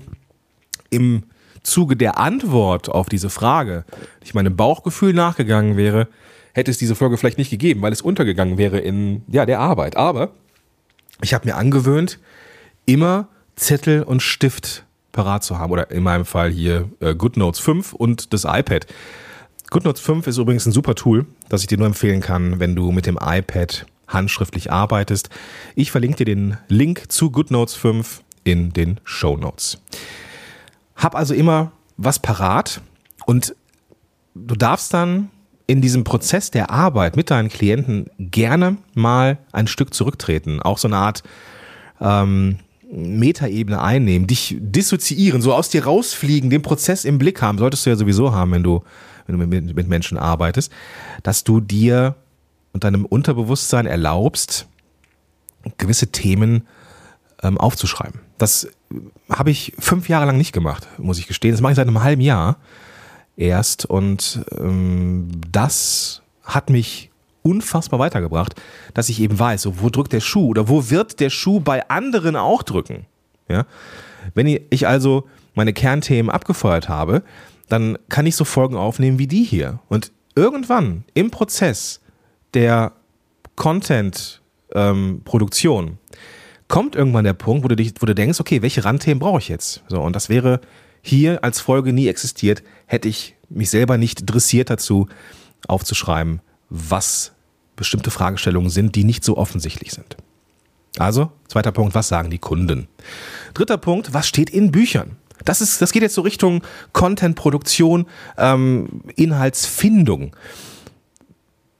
im 0.89 1.23
Zuge 1.63 1.95
der 1.95 2.17
Antwort 2.17 2.89
auf 2.89 3.09
diese 3.09 3.29
Frage, 3.29 3.85
ich 4.23 4.33
meinem 4.33 4.55
Bauchgefühl 4.55 5.13
nachgegangen 5.13 5.77
wäre, 5.77 6.07
hätte 6.53 6.71
es 6.71 6.77
diese 6.77 6.95
Folge 6.95 7.17
vielleicht 7.17 7.37
nicht 7.37 7.51
gegeben, 7.51 7.81
weil 7.81 7.93
es 7.93 8.01
untergegangen 8.01 8.57
wäre 8.57 8.79
in 8.79 9.23
ja, 9.27 9.45
der 9.45 9.59
Arbeit. 9.59 9.97
Aber 9.97 10.31
ich 11.21 11.33
habe 11.33 11.47
mir 11.47 11.55
angewöhnt, 11.55 12.19
immer 12.85 13.27
Zettel 13.55 14.03
und 14.03 14.21
Stift 14.21 14.85
parat 15.19 15.43
zu 15.43 15.59
haben. 15.59 15.71
Oder 15.71 15.91
in 15.91 16.01
meinem 16.01 16.23
Fall 16.23 16.49
hier 16.49 16.89
äh, 17.01 17.13
GoodNotes 17.13 17.59
5 17.59 17.91
und 17.91 18.33
das 18.33 18.45
iPad. 18.45 18.87
GoodNotes 19.69 20.01
5 20.01 20.27
ist 20.27 20.37
übrigens 20.37 20.65
ein 20.65 20.71
super 20.71 20.95
Tool, 20.95 21.25
das 21.49 21.61
ich 21.61 21.67
dir 21.67 21.77
nur 21.77 21.87
empfehlen 21.87 22.21
kann, 22.21 22.61
wenn 22.61 22.73
du 22.73 22.93
mit 22.93 23.05
dem 23.05 23.19
iPad 23.21 23.85
handschriftlich 24.07 24.71
arbeitest. 24.71 25.29
Ich 25.75 25.91
verlinke 25.91 26.23
dir 26.23 26.25
den 26.25 26.57
Link 26.69 27.11
zu 27.11 27.31
GoodNotes 27.31 27.75
5 27.75 28.23
in 28.45 28.71
den 28.71 29.01
Show 29.03 29.35
Notes. 29.35 29.79
Hab 30.95 31.15
also 31.15 31.33
immer 31.33 31.73
was 31.97 32.19
parat 32.19 32.81
und 33.25 33.53
du 34.33 34.55
darfst 34.55 34.93
dann 34.93 35.29
in 35.67 35.81
diesem 35.81 36.05
Prozess 36.05 36.49
der 36.49 36.71
Arbeit 36.71 37.17
mit 37.17 37.29
deinen 37.29 37.49
Klienten 37.49 38.09
gerne 38.17 38.77
mal 38.95 39.37
ein 39.51 39.67
Stück 39.67 39.93
zurücktreten. 39.93 40.61
Auch 40.61 40.77
so 40.77 40.87
eine 40.87 40.97
Art 40.97 41.23
ähm, 41.99 42.59
Metaebene 42.91 43.81
einnehmen, 43.81 44.27
dich 44.27 44.57
dissoziieren, 44.59 45.41
so 45.41 45.53
aus 45.53 45.69
dir 45.69 45.85
rausfliegen, 45.85 46.49
den 46.49 46.61
Prozess 46.61 47.05
im 47.05 47.17
Blick 47.17 47.41
haben, 47.41 47.57
solltest 47.57 47.85
du 47.85 47.91
ja 47.91 47.95
sowieso 47.95 48.31
haben, 48.33 48.51
wenn 48.51 48.63
du, 48.63 48.83
wenn 49.27 49.37
du 49.37 49.45
mit, 49.45 49.75
mit 49.75 49.87
Menschen 49.87 50.17
arbeitest, 50.17 50.71
dass 51.21 51.43
du 51.43 51.59
dir 51.59 52.15
und 52.73 52.83
deinem 52.83 53.05
Unterbewusstsein 53.05 53.85
erlaubst, 53.85 54.67
gewisse 55.77 56.07
Themen 56.07 56.67
ähm, 57.43 57.57
aufzuschreiben. 57.57 58.21
Das 58.37 58.67
habe 59.29 59.51
ich 59.51 59.73
fünf 59.77 60.09
Jahre 60.09 60.25
lang 60.25 60.37
nicht 60.37 60.53
gemacht, 60.53 60.87
muss 60.97 61.19
ich 61.19 61.27
gestehen. 61.27 61.51
Das 61.51 61.61
mache 61.61 61.73
ich 61.73 61.75
seit 61.75 61.87
einem 61.87 62.01
halben 62.01 62.21
Jahr 62.21 62.57
erst 63.35 63.85
und 63.85 64.41
ähm, 64.57 65.29
das 65.51 66.21
hat 66.43 66.69
mich 66.69 67.08
unfassbar 67.41 67.99
weitergebracht, 67.99 68.55
dass 68.93 69.09
ich 69.09 69.21
eben 69.21 69.37
weiß, 69.37 69.63
so, 69.63 69.81
wo 69.81 69.89
drückt 69.89 70.13
der 70.13 70.19
Schuh 70.19 70.47
oder 70.47 70.67
wo 70.67 70.89
wird 70.89 71.19
der 71.19 71.29
Schuh 71.29 71.59
bei 71.59 71.87
anderen 71.89 72.35
auch 72.35 72.63
drücken. 72.63 73.05
Ja? 73.47 73.65
Wenn 74.33 74.59
ich 74.69 74.87
also 74.87 75.27
meine 75.55 75.73
Kernthemen 75.73 76.31
abgefeuert 76.31 76.89
habe, 76.89 77.23
dann 77.67 77.97
kann 78.09 78.25
ich 78.25 78.35
so 78.35 78.45
Folgen 78.45 78.75
aufnehmen 78.75 79.19
wie 79.19 79.27
die 79.27 79.43
hier. 79.43 79.79
Und 79.89 80.11
irgendwann 80.35 81.03
im 81.13 81.29
Prozess 81.31 82.01
der 82.53 82.93
Content-Produktion 83.55 85.85
ähm, 85.85 85.97
kommt 86.67 86.95
irgendwann 86.95 87.25
der 87.25 87.33
Punkt, 87.33 87.63
wo 87.63 87.67
du, 87.67 87.75
dich, 87.75 87.93
wo 87.99 88.05
du 88.05 88.15
denkst, 88.15 88.39
okay, 88.39 88.61
welche 88.61 88.85
Randthemen 88.85 89.19
brauche 89.19 89.39
ich 89.39 89.49
jetzt? 89.49 89.83
So, 89.87 90.01
und 90.01 90.15
das 90.15 90.29
wäre 90.29 90.61
hier 91.01 91.43
als 91.43 91.59
Folge 91.59 91.91
nie 91.93 92.07
existiert, 92.07 92.63
hätte 92.85 93.09
ich 93.09 93.35
mich 93.49 93.69
selber 93.69 93.97
nicht 93.97 94.21
dressiert 94.25 94.69
dazu, 94.69 95.07
aufzuschreiben, 95.67 96.41
was 96.69 97.33
bestimmte 97.75 98.11
Fragestellungen 98.11 98.69
sind, 98.69 98.95
die 98.95 99.03
nicht 99.03 99.23
so 99.23 99.37
offensichtlich 99.37 99.91
sind. 99.91 100.17
Also, 100.97 101.31
zweiter 101.47 101.71
Punkt, 101.71 101.95
was 101.95 102.07
sagen 102.07 102.29
die 102.29 102.39
Kunden? 102.39 102.87
Dritter 103.53 103.77
Punkt, 103.77 104.13
was 104.13 104.27
steht 104.27 104.49
in 104.49 104.71
Büchern? 104.71 105.17
Das, 105.45 105.61
ist, 105.61 105.81
das 105.81 105.91
geht 105.91 106.01
jetzt 106.01 106.15
so 106.15 106.21
Richtung 106.21 106.63
Content-Produktion, 106.93 108.05
ähm, 108.37 109.03
Inhaltsfindung. 109.15 110.35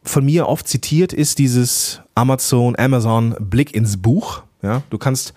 Von 0.04 0.26
mir 0.26 0.48
oft 0.48 0.68
zitiert 0.68 1.12
ist 1.12 1.40
dieses 1.40 2.02
Amazon, 2.16 2.78
Amazon 2.78 3.36
Blick 3.40 3.76
ins 3.76 3.98
Buch. 4.02 4.44
Ja, 4.62 4.84
du 4.90 4.98
kannst 4.98 5.34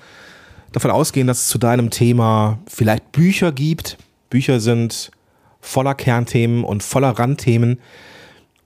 davon 0.71 0.91
ausgehen, 0.91 1.27
dass 1.27 1.43
es 1.43 1.49
zu 1.49 1.59
deinem 1.59 1.91
Thema 1.91 2.59
vielleicht 2.69 3.13
Bücher 3.13 3.53
gibt. 3.53 3.99
Bücher 4.31 4.61
sind 4.61 5.11
voller 5.61 5.95
Kernthemen 5.95 6.65
und 6.65 6.83
voller 6.83 7.11
Randthemen. 7.11 7.81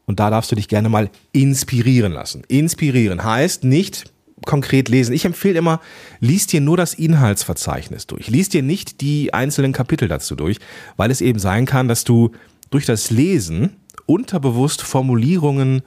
Und 0.06 0.20
da 0.20 0.30
darfst 0.30 0.52
du 0.52 0.56
dich 0.56 0.68
gerne 0.68 0.88
mal 0.88 1.10
inspirieren 1.32 2.12
lassen. 2.12 2.44
Inspirieren 2.48 3.24
heißt 3.24 3.64
nicht 3.64 4.12
konkret 4.44 4.88
lesen. 4.88 5.12
Ich 5.12 5.24
empfehle 5.24 5.58
immer, 5.58 5.80
lies 6.20 6.46
dir 6.46 6.60
nur 6.60 6.76
das 6.76 6.94
Inhaltsverzeichnis 6.94 8.06
durch. 8.06 8.28
Lies 8.28 8.48
dir 8.48 8.62
nicht 8.62 9.00
die 9.00 9.34
einzelnen 9.34 9.72
Kapitel 9.72 10.08
dazu 10.08 10.36
durch, 10.36 10.58
weil 10.96 11.10
es 11.10 11.20
eben 11.20 11.38
sein 11.38 11.66
kann, 11.66 11.88
dass 11.88 12.04
du 12.04 12.32
durch 12.70 12.86
das 12.86 13.10
Lesen 13.10 13.76
unterbewusst 14.06 14.82
Formulierungen 14.82 15.82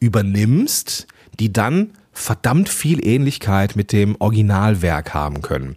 übernimmst, 0.00 1.06
die 1.38 1.52
dann 1.52 1.90
verdammt 2.12 2.68
viel 2.68 3.06
Ähnlichkeit 3.06 3.76
mit 3.76 3.92
dem 3.92 4.16
Originalwerk 4.18 5.14
haben 5.14 5.42
können. 5.42 5.76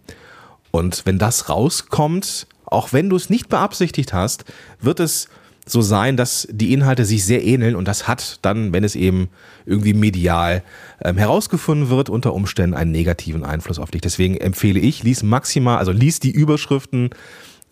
Und 0.70 1.06
wenn 1.06 1.18
das 1.18 1.48
rauskommt, 1.48 2.48
auch 2.64 2.92
wenn 2.92 3.08
du 3.08 3.16
es 3.16 3.30
nicht 3.30 3.48
beabsichtigt 3.48 4.12
hast, 4.12 4.44
wird 4.80 4.98
es 4.98 5.28
so 5.66 5.80
sein, 5.80 6.16
dass 6.16 6.46
die 6.50 6.72
Inhalte 6.72 7.04
sich 7.04 7.24
sehr 7.24 7.42
ähneln 7.42 7.74
und 7.74 7.88
das 7.88 8.06
hat 8.06 8.38
dann, 8.42 8.72
wenn 8.72 8.84
es 8.84 8.94
eben 8.94 9.28
irgendwie 9.64 9.94
medial 9.94 10.62
ähm, 11.02 11.16
herausgefunden 11.16 11.88
wird, 11.88 12.10
unter 12.10 12.34
Umständen 12.34 12.76
einen 12.76 12.92
negativen 12.92 13.44
Einfluss 13.44 13.78
auf 13.78 13.90
dich. 13.90 14.02
Deswegen 14.02 14.36
empfehle 14.36 14.78
ich, 14.78 15.02
lies 15.02 15.22
maximal, 15.22 15.78
also 15.78 15.92
lies 15.92 16.20
die 16.20 16.32
Überschriften, 16.32 17.10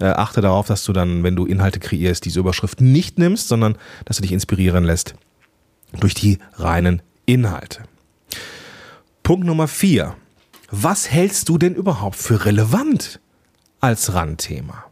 äh, 0.01 0.07
achte 0.07 0.41
darauf, 0.41 0.67
dass 0.67 0.85
du 0.85 0.93
dann, 0.93 1.23
wenn 1.23 1.37
du 1.37 1.45
Inhalte 1.45 1.81
kreierst, 1.81 2.25
diese 2.25 2.41
Überschriften 2.41 2.93
nicht 2.93 3.19
nimmst, 3.19 3.49
sondern 3.49 3.77
dass 4.07 4.17
du 4.17 4.23
dich 4.23 4.33
inspirieren 4.33 4.85
lässt 4.85 5.15
durch 6.01 6.15
die 6.15 6.39
reinen 6.55 7.03
Inhalte. 7.27 7.83
Punkt 9.23 9.47
Nummer 9.47 9.69
vier. 9.69 10.17
Was 10.71 11.11
hältst 11.11 11.51
du 11.51 11.59
denn 11.59 11.75
überhaupt 11.75 12.17
für 12.17 12.47
relevant 12.47 13.21
als 13.81 14.15
Randthema? 14.15 14.85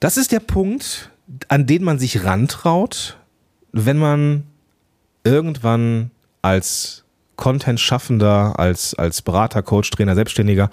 Das 0.00 0.18
ist 0.18 0.32
der 0.32 0.40
Punkt, 0.40 1.10
an 1.48 1.66
den 1.66 1.84
man 1.84 1.98
sich 1.98 2.24
rantraut, 2.24 3.18
wenn 3.72 3.98
man 3.98 4.44
irgendwann 5.24 6.10
als 6.42 7.04
Content-Schaffender, 7.36 8.58
als, 8.58 8.94
als 8.94 9.22
Berater, 9.22 9.62
Coach, 9.62 9.90
Trainer, 9.90 10.14
Selbstständiger 10.14 10.70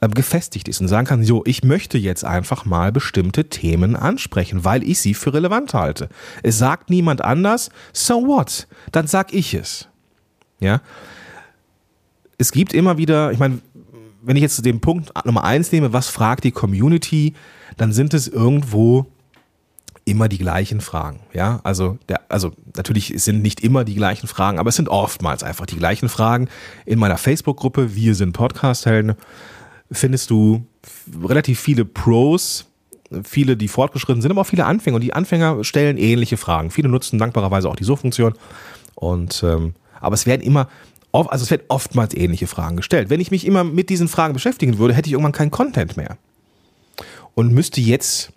äh, 0.00 0.08
gefestigt 0.08 0.68
ist 0.68 0.80
und 0.80 0.88
sagen 0.88 1.06
kann, 1.06 1.24
so, 1.24 1.42
ich 1.46 1.62
möchte 1.62 1.98
jetzt 1.98 2.24
einfach 2.24 2.64
mal 2.64 2.90
bestimmte 2.90 3.48
Themen 3.48 3.94
ansprechen, 3.94 4.64
weil 4.64 4.82
ich 4.82 5.00
sie 5.00 5.14
für 5.14 5.32
relevant 5.32 5.74
halte. 5.74 6.08
Es 6.42 6.58
sagt 6.58 6.90
niemand 6.90 7.22
anders, 7.22 7.70
so 7.92 8.26
what? 8.26 8.66
Dann 8.90 9.06
sag 9.06 9.32
ich 9.32 9.54
es. 9.54 9.88
Ja. 10.58 10.80
Es 12.38 12.50
gibt 12.50 12.72
immer 12.72 12.98
wieder, 12.98 13.30
ich 13.30 13.38
meine, 13.38 13.60
wenn 14.22 14.36
ich 14.36 14.42
jetzt 14.42 14.64
den 14.64 14.80
Punkt 14.80 15.12
Nummer 15.24 15.44
eins 15.44 15.70
nehme, 15.70 15.92
was 15.92 16.08
fragt 16.08 16.44
die 16.44 16.52
Community, 16.52 17.34
dann 17.76 17.92
sind 17.92 18.14
es 18.14 18.26
irgendwo 18.28 19.06
immer 20.04 20.28
die 20.28 20.38
gleichen 20.38 20.80
Fragen. 20.80 21.20
Ja, 21.32 21.60
also, 21.64 21.98
der, 22.08 22.20
also 22.28 22.52
natürlich 22.76 23.12
sind 23.16 23.42
nicht 23.42 23.60
immer 23.60 23.84
die 23.84 23.94
gleichen 23.94 24.26
Fragen, 24.26 24.58
aber 24.58 24.68
es 24.68 24.76
sind 24.76 24.88
oftmals 24.88 25.42
einfach 25.42 25.66
die 25.66 25.76
gleichen 25.76 26.08
Fragen. 26.08 26.48
In 26.86 26.98
meiner 26.98 27.18
Facebook-Gruppe, 27.18 27.94
wir 27.94 28.14
sind 28.14 28.32
Podcast-Helden, 28.32 29.14
findest 29.90 30.30
du 30.30 30.66
relativ 31.22 31.60
viele 31.60 31.84
Pros, 31.84 32.66
viele, 33.24 33.56
die 33.56 33.68
fortgeschritten 33.68 34.22
sind, 34.22 34.30
aber 34.30 34.40
auch 34.40 34.46
viele 34.46 34.64
Anfänger. 34.64 34.96
Und 34.96 35.02
die 35.02 35.12
Anfänger 35.12 35.62
stellen 35.64 35.98
ähnliche 35.98 36.36
Fragen. 36.36 36.70
Viele 36.70 36.88
nutzen 36.88 37.18
dankbarerweise 37.18 37.68
auch 37.68 37.76
die 37.76 37.84
Suchfunktion. 37.84 38.34
Und 38.94 39.42
ähm, 39.44 39.74
aber 40.00 40.14
es 40.14 40.26
werden 40.26 40.42
immer, 40.42 40.68
also 41.12 41.44
es 41.44 41.50
werden 41.50 41.64
oftmals 41.68 42.14
ähnliche 42.14 42.46
Fragen 42.46 42.76
gestellt. 42.76 43.10
Wenn 43.10 43.20
ich 43.20 43.30
mich 43.30 43.46
immer 43.46 43.64
mit 43.64 43.90
diesen 43.90 44.08
Fragen 44.08 44.34
beschäftigen 44.34 44.78
würde, 44.78 44.94
hätte 44.94 45.08
ich 45.08 45.12
irgendwann 45.12 45.32
keinen 45.32 45.50
Content 45.50 45.96
mehr. 45.96 46.16
Und 47.34 47.52
müsste 47.52 47.80
jetzt 47.80 48.32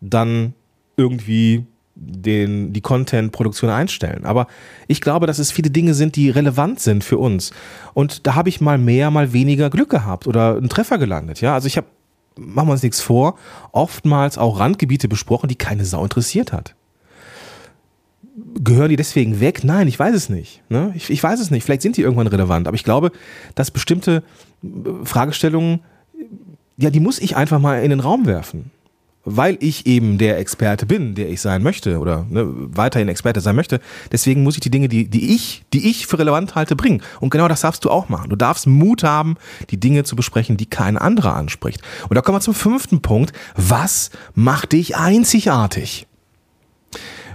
dann 0.00 0.54
irgendwie 0.98 1.64
den, 2.00 2.72
die 2.72 2.80
Content-Produktion 2.80 3.70
einstellen. 3.70 4.24
Aber 4.24 4.46
ich 4.86 5.00
glaube, 5.00 5.26
dass 5.26 5.38
es 5.38 5.50
viele 5.50 5.70
Dinge 5.70 5.94
sind, 5.94 6.16
die 6.16 6.30
relevant 6.30 6.80
sind 6.80 7.02
für 7.02 7.18
uns. 7.18 7.50
Und 7.94 8.26
da 8.26 8.34
habe 8.34 8.48
ich 8.48 8.60
mal 8.60 8.78
mehr, 8.78 9.10
mal 9.10 9.32
weniger 9.32 9.70
Glück 9.70 9.90
gehabt 9.90 10.26
oder 10.26 10.56
einen 10.56 10.68
Treffer 10.68 10.98
gelandet. 10.98 11.40
Ja, 11.40 11.54
also 11.54 11.66
ich 11.66 11.76
habe, 11.76 11.88
machen 12.36 12.68
wir 12.68 12.72
uns 12.72 12.82
nichts 12.82 13.00
vor, 13.00 13.36
oftmals 13.72 14.38
auch 14.38 14.60
Randgebiete 14.60 15.08
besprochen, 15.08 15.48
die 15.48 15.56
keine 15.56 15.84
Sau 15.84 16.02
interessiert 16.02 16.52
hat. 16.52 16.74
Gehören 18.54 18.90
die 18.90 18.96
deswegen 18.96 19.40
weg? 19.40 19.64
Nein, 19.64 19.88
ich 19.88 19.98
weiß 19.98 20.14
es 20.14 20.28
nicht. 20.28 20.62
Ne? 20.68 20.92
Ich, 20.94 21.10
ich 21.10 21.22
weiß 21.22 21.40
es 21.40 21.50
nicht. 21.50 21.64
Vielleicht 21.64 21.82
sind 21.82 21.96
die 21.96 22.02
irgendwann 22.02 22.28
relevant. 22.28 22.68
Aber 22.68 22.76
ich 22.76 22.84
glaube, 22.84 23.10
dass 23.56 23.72
bestimmte 23.72 24.22
Fragestellungen, 25.02 25.80
ja, 26.76 26.90
die 26.90 27.00
muss 27.00 27.18
ich 27.18 27.36
einfach 27.36 27.58
mal 27.58 27.82
in 27.82 27.90
den 27.90 28.00
Raum 28.00 28.26
werfen 28.26 28.70
weil 29.36 29.58
ich 29.60 29.86
eben 29.86 30.18
der 30.18 30.38
Experte 30.38 30.86
bin, 30.86 31.14
der 31.14 31.28
ich 31.28 31.40
sein 31.40 31.62
möchte 31.62 31.98
oder 31.98 32.26
ne, 32.28 32.46
weiterhin 32.48 33.08
Experte 33.08 33.40
sein 33.40 33.56
möchte. 33.56 33.80
Deswegen 34.10 34.42
muss 34.42 34.54
ich 34.54 34.60
die 34.60 34.70
Dinge, 34.70 34.88
die, 34.88 35.08
die 35.08 35.34
ich, 35.34 35.64
die 35.72 35.88
ich 35.90 36.06
für 36.06 36.18
relevant 36.18 36.54
halte, 36.54 36.76
bringen. 36.76 37.02
Und 37.20 37.30
genau 37.30 37.48
das 37.48 37.60
darfst 37.60 37.84
du 37.84 37.90
auch 37.90 38.08
machen. 38.08 38.30
Du 38.30 38.36
darfst 38.36 38.66
Mut 38.66 39.04
haben, 39.04 39.36
die 39.70 39.78
Dinge 39.78 40.04
zu 40.04 40.16
besprechen, 40.16 40.56
die 40.56 40.66
kein 40.66 40.96
anderer 40.96 41.34
anspricht. 41.34 41.82
Und 42.08 42.14
da 42.14 42.22
kommen 42.22 42.36
wir 42.36 42.42
zum 42.42 42.54
fünften 42.54 43.02
Punkt. 43.02 43.32
Was 43.56 44.10
macht 44.34 44.72
dich 44.72 44.96
einzigartig? 44.96 46.06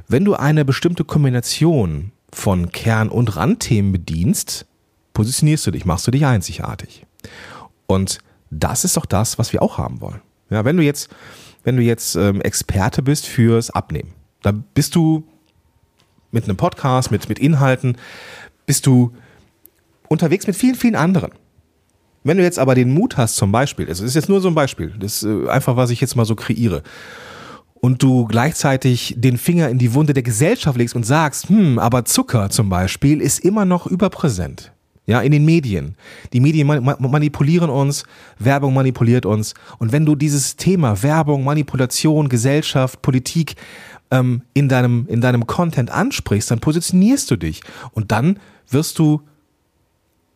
Wenn 0.07 0.25
du 0.25 0.33
eine 0.33 0.65
bestimmte 0.65 1.03
Kombination 1.03 2.11
von 2.31 2.71
Kern- 2.71 3.09
und 3.09 3.35
Randthemen 3.35 3.91
bedienst, 3.91 4.65
positionierst 5.13 5.67
du 5.67 5.71
dich, 5.71 5.85
machst 5.85 6.07
du 6.07 6.11
dich 6.11 6.25
einzigartig. 6.25 7.05
Und 7.85 8.19
das 8.49 8.83
ist 8.83 8.97
doch 8.97 9.05
das, 9.05 9.37
was 9.37 9.53
wir 9.53 9.61
auch 9.61 9.77
haben 9.77 10.01
wollen. 10.01 10.21
Ja, 10.49 10.65
wenn 10.65 10.77
du 10.77 10.83
jetzt 10.83 11.09
wenn 11.63 11.77
du 11.77 11.83
jetzt 11.83 12.15
ähm, 12.15 12.41
Experte 12.41 13.01
bist 13.01 13.25
fürs 13.25 13.69
Abnehmen. 13.69 14.13
Da 14.41 14.51
bist 14.51 14.95
du 14.95 15.23
mit 16.31 16.45
einem 16.45 16.57
Podcast, 16.57 17.11
mit, 17.11 17.29
mit 17.29 17.39
Inhalten, 17.39 17.97
bist 18.65 18.85
du 18.85 19.13
unterwegs 20.09 20.47
mit 20.47 20.55
vielen, 20.55 20.75
vielen 20.75 20.95
anderen. 20.95 21.31
Wenn 22.23 22.37
du 22.37 22.43
jetzt 22.43 22.59
aber 22.59 22.75
den 22.75 22.93
Mut 22.93 23.17
hast, 23.17 23.35
zum 23.35 23.51
Beispiel, 23.51 23.87
es 23.89 23.99
ist 23.99 24.15
jetzt 24.15 24.29
nur 24.29 24.41
so 24.41 24.47
ein 24.47 24.55
Beispiel, 24.55 24.93
das 24.99 25.23
ist 25.23 25.23
äh, 25.23 25.49
einfach, 25.49 25.75
was 25.75 25.89
ich 25.89 26.01
jetzt 26.01 26.15
mal 26.15 26.25
so 26.25 26.35
kreiere, 26.35 26.83
und 27.75 28.01
du 28.01 28.25
gleichzeitig 28.27 29.15
den 29.17 29.37
Finger 29.37 29.67
in 29.67 29.77
die 29.77 29.93
Wunde 29.93 30.13
der 30.13 30.23
Gesellschaft 30.23 30.77
legst 30.77 30.95
und 30.95 31.05
sagst, 31.05 31.49
hm, 31.49 31.79
aber 31.79 32.05
Zucker 32.05 32.49
zum 32.49 32.69
Beispiel 32.69 33.19
ist 33.19 33.39
immer 33.39 33.65
noch 33.65 33.87
überpräsent. 33.87 34.71
Ja, 35.05 35.19
in 35.19 35.33
den 35.33 35.43
Medien. 35.43 35.95
Die 36.31 36.39
Medien 36.39 36.65
manipulieren 36.67 37.69
uns, 37.69 38.05
Werbung 38.39 38.73
manipuliert 38.73 39.25
uns. 39.25 39.53
Und 39.77 39.91
wenn 39.91 40.05
du 40.05 40.15
dieses 40.15 40.55
Thema 40.55 41.03
Werbung, 41.03 41.43
Manipulation, 41.43 42.29
Gesellschaft, 42.29 43.01
Politik 43.01 43.55
ähm, 44.11 44.43
in, 44.53 44.69
deinem, 44.69 45.05
in 45.09 45.19
deinem 45.19 45.45
Content 45.45 45.91
ansprichst, 45.91 46.51
dann 46.51 46.59
positionierst 46.59 47.29
du 47.31 47.35
dich. 47.35 47.61
Und 47.91 48.13
dann 48.13 48.39
wirst 48.69 48.97
du 48.97 49.21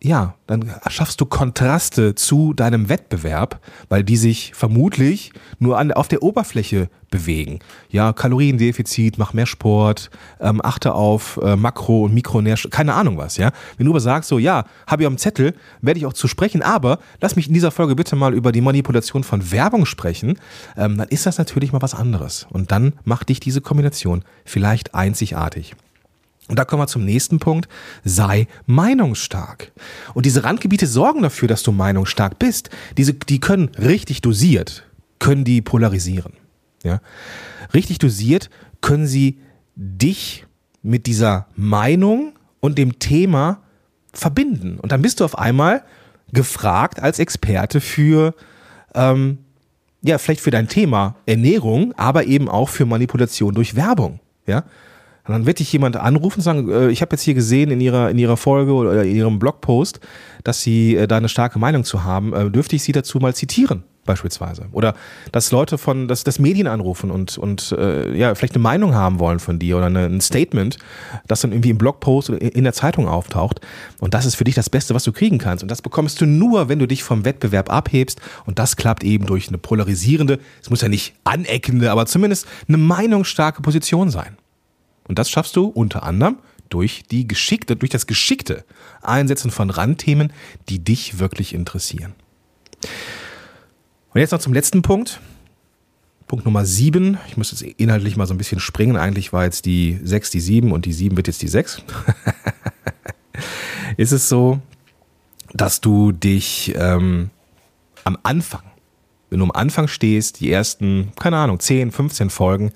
ja, 0.01 0.35
dann 0.45 0.71
schaffst 0.89 1.19
du 1.21 1.25
Kontraste 1.25 2.13
zu 2.13 2.53
deinem 2.53 2.87
Wettbewerb, 2.87 3.59
weil 3.89 4.03
die 4.03 4.17
sich 4.17 4.53
vermutlich 4.53 5.31
nur 5.57 5.79
an, 5.79 5.91
auf 5.91 6.07
der 6.07 6.21
Oberfläche 6.21 6.89
bewegen. 7.09 7.59
Ja, 7.89 8.13
Kaloriendefizit, 8.13 9.17
mach 9.17 9.33
mehr 9.33 9.47
Sport, 9.47 10.11
ähm, 10.39 10.61
achte 10.63 10.93
auf 10.93 11.39
äh, 11.41 11.55
Makro- 11.55 12.05
und 12.05 12.13
Mikronährstoffe, 12.13 12.71
keine 12.71 12.93
Ahnung 12.93 13.17
was, 13.17 13.37
ja. 13.37 13.51
Wenn 13.77 13.85
du 13.85 13.91
aber 13.91 13.99
sagst, 13.99 14.29
so, 14.29 14.37
ja, 14.37 14.65
habe 14.85 15.03
ich 15.03 15.07
am 15.07 15.17
Zettel, 15.17 15.55
werde 15.81 15.99
ich 15.99 16.05
auch 16.05 16.13
zu 16.13 16.27
sprechen, 16.27 16.61
aber 16.61 16.99
lass 17.19 17.35
mich 17.35 17.47
in 17.47 17.53
dieser 17.53 17.71
Folge 17.71 17.95
bitte 17.95 18.15
mal 18.15 18.33
über 18.35 18.51
die 18.51 18.61
Manipulation 18.61 19.23
von 19.23 19.51
Werbung 19.51 19.85
sprechen, 19.85 20.37
ähm, 20.75 20.97
dann 20.97 21.07
ist 21.07 21.25
das 21.25 21.39
natürlich 21.39 21.71
mal 21.71 21.81
was 21.81 21.95
anderes. 21.95 22.45
Und 22.51 22.71
dann 22.71 22.93
macht 23.03 23.29
dich 23.29 23.39
diese 23.39 23.61
Kombination 23.61 24.23
vielleicht 24.45 24.93
einzigartig. 24.93 25.75
Und 26.47 26.57
da 26.57 26.65
kommen 26.65 26.81
wir 26.81 26.87
zum 26.87 27.03
nächsten 27.05 27.39
Punkt. 27.39 27.67
Sei 28.03 28.47
meinungsstark. 28.65 29.71
Und 30.13 30.25
diese 30.25 30.43
Randgebiete 30.43 30.87
sorgen 30.87 31.21
dafür, 31.21 31.47
dass 31.47 31.63
du 31.63 31.71
meinungsstark 31.71 32.39
bist. 32.39 32.69
Diese, 32.97 33.13
die 33.13 33.39
können 33.39 33.69
richtig 33.77 34.21
dosiert, 34.21 34.85
können 35.19 35.43
die 35.43 35.61
polarisieren. 35.61 36.33
Ja? 36.83 37.01
Richtig 37.73 37.99
dosiert 37.99 38.49
können 38.81 39.07
sie 39.07 39.39
dich 39.75 40.45
mit 40.81 41.05
dieser 41.05 41.47
Meinung 41.55 42.33
und 42.59 42.77
dem 42.77 42.99
Thema 42.99 43.61
verbinden. 44.13 44.79
Und 44.79 44.91
dann 44.91 45.01
bist 45.01 45.19
du 45.19 45.25
auf 45.25 45.37
einmal 45.37 45.83
gefragt 46.31 47.01
als 47.01 47.19
Experte 47.19 47.81
für 47.81 48.33
ähm, 48.95 49.39
ja, 50.01 50.17
vielleicht 50.17 50.41
für 50.41 50.51
dein 50.51 50.67
Thema 50.67 51.15
Ernährung, 51.25 51.93
aber 51.97 52.25
eben 52.25 52.47
auch 52.47 52.69
für 52.69 52.85
Manipulation 52.85 53.53
durch 53.53 53.75
Werbung. 53.75 54.19
Ja. 54.45 54.63
Und 55.27 55.33
dann 55.33 55.45
wird 55.45 55.59
dich 55.59 55.71
jemand 55.71 55.97
anrufen 55.97 56.39
und 56.39 56.43
sagen, 56.43 56.69
äh, 56.69 56.89
ich 56.89 57.01
habe 57.01 57.13
jetzt 57.13 57.23
hier 57.23 57.33
gesehen 57.33 57.71
in 57.71 57.81
ihrer, 57.81 58.09
in 58.09 58.17
ihrer 58.17 58.37
Folge 58.37 58.73
oder 58.73 59.03
in 59.03 59.15
ihrem 59.15 59.39
Blogpost, 59.39 59.99
dass 60.43 60.61
sie 60.61 60.95
äh, 60.95 61.07
da 61.07 61.17
eine 61.17 61.29
starke 61.29 61.59
Meinung 61.59 61.83
zu 61.83 62.03
haben. 62.03 62.33
Äh, 62.33 62.49
dürfte 62.49 62.75
ich 62.75 62.83
sie 62.83 62.91
dazu 62.91 63.19
mal 63.19 63.35
zitieren? 63.35 63.83
beispielsweise. 64.07 64.65
Oder 64.71 64.95
dass 65.31 65.51
Leute 65.51 65.77
von, 65.77 66.07
dass, 66.07 66.23
dass 66.23 66.39
Medien 66.39 66.65
anrufen 66.65 67.11
und, 67.11 67.37
und 67.37 67.71
äh, 67.77 68.17
ja, 68.17 68.33
vielleicht 68.33 68.55
eine 68.55 68.63
Meinung 68.63 68.95
haben 68.95 69.19
wollen 69.19 69.39
von 69.39 69.59
dir 69.59 69.77
oder 69.77 69.85
eine, 69.85 70.05
ein 70.05 70.21
Statement, 70.21 70.79
das 71.27 71.41
dann 71.41 71.51
irgendwie 71.51 71.69
im 71.69 71.77
Blogpost 71.77 72.31
oder 72.31 72.41
in 72.41 72.63
der 72.63 72.73
Zeitung 72.73 73.07
auftaucht. 73.07 73.61
Und 73.99 74.15
das 74.15 74.25
ist 74.25 74.35
für 74.35 74.45
dich 74.45 74.55
das 74.55 74.71
Beste, 74.71 74.95
was 74.95 75.03
du 75.03 75.11
kriegen 75.11 75.37
kannst. 75.37 75.61
Und 75.61 75.69
das 75.69 75.83
bekommst 75.83 76.19
du 76.21 76.25
nur, 76.25 76.69
wenn 76.69 76.79
du 76.79 76.87
dich 76.87 77.03
vom 77.03 77.25
Wettbewerb 77.25 77.71
abhebst. 77.71 78.19
Und 78.47 78.57
das 78.57 78.75
klappt 78.75 79.03
eben 79.03 79.27
durch 79.27 79.49
eine 79.49 79.59
polarisierende, 79.59 80.39
es 80.61 80.71
muss 80.71 80.81
ja 80.81 80.89
nicht 80.89 81.13
aneckende, 81.23 81.91
aber 81.91 82.07
zumindest 82.07 82.47
eine 82.67 82.77
meinungsstarke 82.77 83.61
Position 83.61 84.09
sein. 84.09 84.37
Und 85.07 85.19
das 85.19 85.29
schaffst 85.29 85.55
du 85.55 85.65
unter 85.65 86.03
anderem 86.03 86.37
durch 86.69 87.03
die 87.09 87.27
geschickte, 87.27 87.75
durch 87.75 87.89
das 87.89 88.07
geschickte 88.07 88.65
Einsetzen 89.01 89.51
von 89.51 89.69
Randthemen, 89.69 90.33
die 90.69 90.79
dich 90.79 91.19
wirklich 91.19 91.53
interessieren. 91.53 92.13
Und 94.13 94.21
jetzt 94.21 94.31
noch 94.31 94.39
zum 94.39 94.53
letzten 94.53 94.81
Punkt. 94.81 95.19
Punkt 96.27 96.45
Nummer 96.45 96.65
sieben. 96.65 97.17
Ich 97.27 97.37
muss 97.37 97.51
jetzt 97.51 97.61
inhaltlich 97.61 98.17
mal 98.17 98.27
so 98.27 98.33
ein 98.33 98.37
bisschen 98.37 98.59
springen. 98.59 98.97
Eigentlich 98.97 99.31
war 99.31 99.45
jetzt 99.45 99.65
die 99.65 99.99
sechs 100.03 100.29
die 100.29 100.41
sieben 100.41 100.71
und 100.71 100.85
die 100.85 100.93
sieben 100.93 101.15
wird 101.15 101.27
jetzt 101.27 101.41
die 101.41 101.47
sechs. 101.47 101.81
ist 103.97 104.11
es 104.11 104.27
so, 104.27 104.59
dass 105.53 105.79
du 105.79 106.11
dich 106.11 106.73
ähm, 106.75 107.29
am 108.03 108.17
Anfang, 108.23 108.63
wenn 109.29 109.39
du 109.39 109.45
am 109.45 109.51
Anfang 109.51 109.87
stehst, 109.87 110.41
die 110.41 110.51
ersten, 110.51 111.11
keine 111.17 111.37
Ahnung, 111.37 111.59
10, 111.59 111.91
15 111.91 112.29
Folgen, 112.29 112.73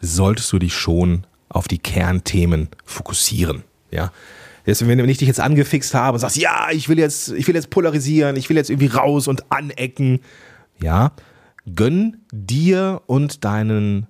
solltest 0.00 0.52
du 0.52 0.58
dich 0.58 0.74
schon 0.74 1.24
auf 1.52 1.68
die 1.68 1.78
Kernthemen 1.78 2.68
fokussieren. 2.84 3.62
Ja. 3.90 4.10
Deswegen, 4.64 4.98
wenn 4.98 5.08
ich 5.08 5.18
dich 5.18 5.28
jetzt 5.28 5.40
angefixt 5.40 5.94
habe 5.94 6.14
und 6.14 6.20
sagst, 6.20 6.36
ja, 6.36 6.68
ich 6.70 6.88
will 6.88 6.98
jetzt, 6.98 7.32
ich 7.32 7.46
will 7.48 7.54
jetzt 7.54 7.70
polarisieren, 7.70 8.36
ich 8.36 8.48
will 8.48 8.56
jetzt 8.56 8.70
irgendwie 8.70 8.86
raus 8.86 9.28
und 9.28 9.50
anecken, 9.50 10.20
ja, 10.80 11.12
gönn 11.74 12.18
dir 12.32 13.02
und 13.06 13.44
deinen 13.44 14.06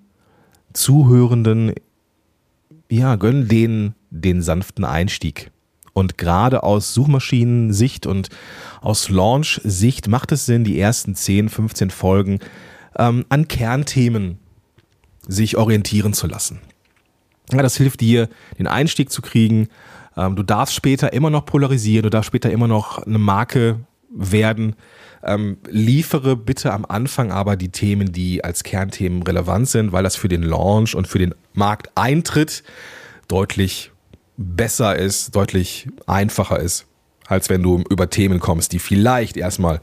Zuhörenden, 0.73 1.73
ja, 2.91 3.17
gönn 3.17 3.49
denen 3.49 3.95
den 4.11 4.43
sanften 4.43 4.85
Einstieg. 4.85 5.51
Und 5.95 6.17
gerade 6.17 6.63
aus 6.63 6.95
Suchmaschinen-Sicht 6.95 8.07
und 8.07 8.29
aus 8.81 9.09
Launch-Sicht 9.09 10.09
macht 10.09 10.33
es 10.33 10.47
Sinn, 10.47 10.65
die 10.65 10.79
ersten 10.79 11.15
10, 11.15 11.49
15 11.49 11.91
Folgen 11.91 12.41
ähm, 12.97 13.27
an 13.29 13.49
Kernthemen 13.49 14.39
sich 15.27 15.57
orientieren 15.57 16.15
zu 16.15 16.27
lassen. 16.27 16.61
Ja, 17.51 17.63
das 17.63 17.77
hilft 17.77 18.01
dir, 18.01 18.29
den 18.59 18.67
Einstieg 18.67 19.11
zu 19.11 19.23
kriegen. 19.23 19.69
Ähm, 20.17 20.37
du 20.37 20.43
darfst 20.43 20.75
später 20.75 21.13
immer 21.13 21.31
noch 21.31 21.45
polarisieren, 21.45 22.05
du 22.05 22.11
darfst 22.11 22.29
später 22.29 22.51
immer 22.51 22.69
noch 22.69 22.99
eine 22.99 23.19
Marke 23.19 23.81
werden. 24.11 24.77
Ähm, 25.25 25.59
liefere 25.69 26.37
bitte 26.37 26.73
am 26.73 26.85
Anfang 26.85 27.31
aber 27.31 27.57
die 27.57 27.71
Themen, 27.71 28.13
die 28.13 28.43
als 28.43 28.65
Kernthemen 28.65 29.23
relevant 29.23 29.69
sind, 29.69 29.93
weil 29.93 30.03
das 30.03 30.17
für 30.17 30.29
den 30.29 30.43
Launch 30.43 30.95
und 30.95 31.07
für 31.07 31.19
den 31.19 31.35
Markteintritt 31.55 32.65
deutlich 33.29 33.93
besser 34.37 34.97
ist, 34.97 35.37
deutlich 35.37 35.89
einfacher 36.07 36.59
ist, 36.59 36.87
als 37.27 37.51
wenn 37.51 37.63
du 37.63 37.85
über 37.89 38.11
Themen 38.11 38.41
kommst, 38.41 38.73
die 38.73 38.79
vielleicht 38.79 39.37
erstmal 39.37 39.81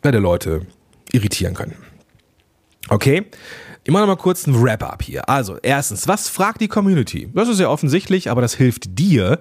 bei 0.00 0.10
der 0.10 0.20
Leute 0.20 0.66
irritieren 1.12 1.54
können. 1.54 1.76
Okay? 2.88 3.26
Ich 3.82 3.92
mache 3.92 4.06
mal 4.06 4.16
kurz 4.16 4.46
ein 4.46 4.62
Wrap-up 4.62 5.02
hier. 5.02 5.28
Also, 5.28 5.56
erstens, 5.62 6.06
was 6.06 6.28
fragt 6.28 6.60
die 6.60 6.68
Community? 6.68 7.30
Das 7.32 7.48
ist 7.48 7.60
ja 7.60 7.68
offensichtlich, 7.70 8.30
aber 8.30 8.42
das 8.42 8.54
hilft 8.54 8.98
dir, 8.98 9.38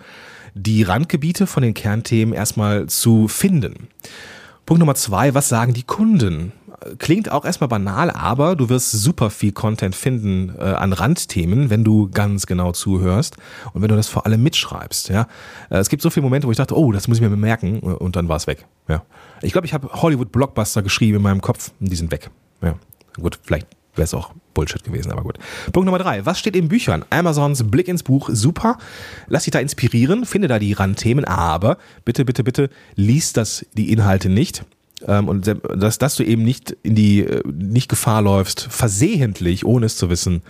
die 0.53 0.83
Randgebiete 0.83 1.45
von 1.45 1.61
den 1.61 1.73
Kernthemen 1.73 2.33
erstmal 2.33 2.87
zu 2.87 3.27
finden. 3.27 3.89
Punkt 4.65 4.79
Nummer 4.79 4.95
zwei, 4.95 5.33
was 5.33 5.49
sagen 5.49 5.73
die 5.73 5.83
Kunden? 5.83 6.53
Klingt 6.99 7.29
auch 7.29 7.43
erstmal 7.43 7.67
banal, 7.67 8.09
aber 8.09 8.55
du 8.55 8.69
wirst 8.69 8.91
super 8.91 9.29
viel 9.29 9.51
Content 9.51 9.93
finden 9.93 10.55
äh, 10.57 10.61
an 10.61 10.93
Randthemen, 10.93 11.69
wenn 11.69 11.83
du 11.83 12.09
ganz 12.09 12.45
genau 12.45 12.71
zuhörst 12.71 13.35
und 13.73 13.81
wenn 13.81 13.89
du 13.89 13.97
das 13.97 14.07
vor 14.07 14.25
allem 14.25 14.41
mitschreibst. 14.41 15.09
Ja, 15.09 15.27
äh, 15.69 15.79
es 15.79 15.89
gibt 15.89 16.01
so 16.01 16.09
viele 16.09 16.23
Momente, 16.23 16.47
wo 16.47 16.51
ich 16.51 16.57
dachte, 16.57 16.77
oh, 16.77 16.93
das 16.93 17.09
muss 17.09 17.17
ich 17.17 17.21
mir 17.21 17.29
bemerken 17.29 17.79
und 17.79 18.15
dann 18.15 18.29
war 18.29 18.37
es 18.37 18.47
weg. 18.47 18.65
Ja, 18.87 19.03
ich 19.41 19.51
glaube, 19.51 19.67
ich 19.67 19.73
habe 19.73 19.89
Hollywood 19.91 20.31
Blockbuster 20.31 20.81
geschrieben 20.81 21.17
in 21.17 21.23
meinem 21.23 21.41
Kopf 21.41 21.71
und 21.81 21.91
die 21.91 21.95
sind 21.97 22.13
weg. 22.13 22.29
Ja, 22.61 22.75
gut, 23.19 23.37
vielleicht 23.43 23.67
wäre 23.95 24.05
es 24.05 24.13
auch 24.13 24.31
Bullshit 24.53 24.83
gewesen, 24.83 25.11
aber 25.11 25.23
gut. 25.23 25.37
Punkt 25.71 25.85
Nummer 25.85 25.99
drei. 25.99 26.25
Was 26.25 26.39
steht 26.39 26.55
in 26.55 26.67
Büchern? 26.67 27.05
Amazons 27.09 27.69
Blick 27.69 27.87
ins 27.87 28.03
Buch, 28.03 28.29
super. 28.31 28.77
Lass 29.27 29.43
dich 29.43 29.51
da 29.51 29.59
inspirieren, 29.59 30.25
finde 30.25 30.47
da 30.47 30.59
die 30.59 30.73
Randthemen, 30.73 31.25
aber 31.25 31.77
bitte, 32.05 32.25
bitte, 32.25 32.43
bitte, 32.43 32.69
lies 32.95 33.33
das, 33.33 33.65
die 33.73 33.91
Inhalte 33.91 34.29
nicht. 34.29 34.63
Ähm, 35.07 35.27
und 35.27 35.55
dass, 35.75 35.97
dass 35.97 36.15
du 36.15 36.23
eben 36.23 36.43
nicht 36.43 36.75
in 36.83 36.95
die, 36.95 37.21
äh, 37.21 37.41
nicht 37.47 37.89
Gefahr 37.89 38.21
läufst, 38.21 38.67
versehentlich, 38.69 39.65
ohne 39.65 39.85
es 39.85 39.95
zu 39.97 40.09
wissen, 40.09 40.41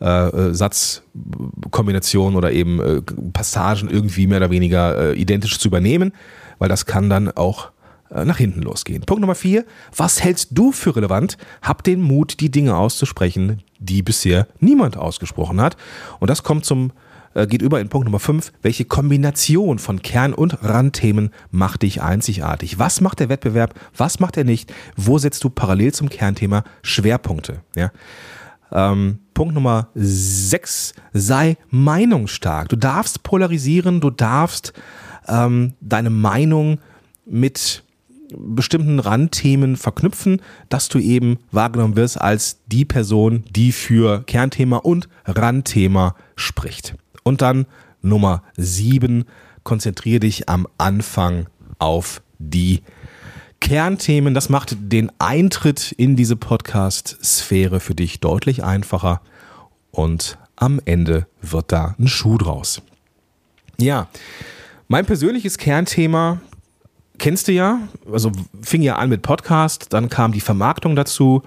äh, 0.00 0.28
äh 0.28 0.54
Satzkombinationen 0.54 2.36
oder 2.36 2.52
eben 2.52 2.80
äh, 2.80 3.02
Passagen 3.32 3.88
irgendwie 3.88 4.26
mehr 4.26 4.38
oder 4.38 4.50
weniger 4.50 5.12
äh, 5.12 5.14
identisch 5.14 5.58
zu 5.58 5.68
übernehmen, 5.68 6.12
weil 6.58 6.68
das 6.68 6.86
kann 6.86 7.08
dann 7.08 7.30
auch 7.30 7.70
nach 8.24 8.38
hinten 8.38 8.62
losgehen. 8.62 9.02
Punkt 9.02 9.20
Nummer 9.20 9.34
vier. 9.34 9.64
Was 9.96 10.22
hältst 10.22 10.50
du 10.52 10.70
für 10.70 10.94
relevant? 10.94 11.36
Hab 11.62 11.82
den 11.82 12.00
Mut, 12.00 12.38
die 12.40 12.50
Dinge 12.50 12.76
auszusprechen, 12.76 13.62
die 13.80 14.02
bisher 14.02 14.46
niemand 14.60 14.96
ausgesprochen 14.96 15.60
hat. 15.60 15.76
Und 16.20 16.30
das 16.30 16.44
kommt 16.44 16.64
zum, 16.64 16.92
äh, 17.34 17.46
geht 17.48 17.60
über 17.60 17.80
in 17.80 17.88
Punkt 17.88 18.04
Nummer 18.04 18.20
fünf. 18.20 18.52
Welche 18.62 18.84
Kombination 18.84 19.80
von 19.80 20.00
Kern- 20.02 20.34
und 20.34 20.62
Randthemen 20.62 21.30
macht 21.50 21.82
dich 21.82 22.02
einzigartig? 22.02 22.78
Was 22.78 23.00
macht 23.00 23.18
der 23.18 23.28
Wettbewerb? 23.28 23.74
Was 23.96 24.20
macht 24.20 24.36
er 24.36 24.44
nicht? 24.44 24.72
Wo 24.96 25.18
setzt 25.18 25.42
du 25.42 25.50
parallel 25.50 25.92
zum 25.92 26.08
Kernthema 26.08 26.62
Schwerpunkte? 26.82 27.62
Ja. 27.74 27.90
Ähm, 28.70 29.18
Punkt 29.34 29.54
Nummer 29.54 29.88
sechs. 29.94 30.94
Sei 31.12 31.56
meinungsstark. 31.70 32.68
Du 32.68 32.76
darfst 32.76 33.22
polarisieren, 33.22 34.00
du 34.00 34.10
darfst 34.10 34.72
ähm, 35.26 35.74
deine 35.80 36.10
Meinung 36.10 36.78
mit 37.26 37.83
bestimmten 38.38 38.98
Randthemen 38.98 39.76
verknüpfen, 39.76 40.40
dass 40.68 40.88
du 40.88 40.98
eben 40.98 41.38
wahrgenommen 41.50 41.96
wirst 41.96 42.20
als 42.20 42.60
die 42.66 42.84
Person, 42.84 43.44
die 43.50 43.72
für 43.72 44.22
Kernthema 44.24 44.78
und 44.78 45.08
Randthema 45.26 46.14
spricht. 46.36 46.94
Und 47.22 47.42
dann 47.42 47.66
Nummer 48.02 48.42
sieben, 48.56 49.24
konzentriere 49.62 50.20
dich 50.20 50.48
am 50.48 50.66
Anfang 50.78 51.46
auf 51.78 52.22
die 52.38 52.82
Kernthemen. 53.60 54.34
Das 54.34 54.48
macht 54.48 54.76
den 54.78 55.10
Eintritt 55.18 55.92
in 55.92 56.16
diese 56.16 56.36
Podcast-Sphäre 56.36 57.80
für 57.80 57.94
dich 57.94 58.20
deutlich 58.20 58.62
einfacher 58.62 59.22
und 59.90 60.38
am 60.56 60.80
Ende 60.84 61.26
wird 61.40 61.72
da 61.72 61.94
ein 61.98 62.08
Schuh 62.08 62.38
draus. 62.38 62.82
Ja, 63.78 64.08
mein 64.86 65.06
persönliches 65.06 65.58
Kernthema, 65.58 66.40
kennst 67.18 67.48
du 67.48 67.52
ja, 67.52 67.80
also 68.10 68.32
fing 68.62 68.82
ja 68.82 68.96
an 68.96 69.08
mit 69.08 69.22
Podcast, 69.22 69.92
dann 69.92 70.08
kam 70.08 70.32
die 70.32 70.40
Vermarktung 70.40 70.96
dazu, 70.96 71.42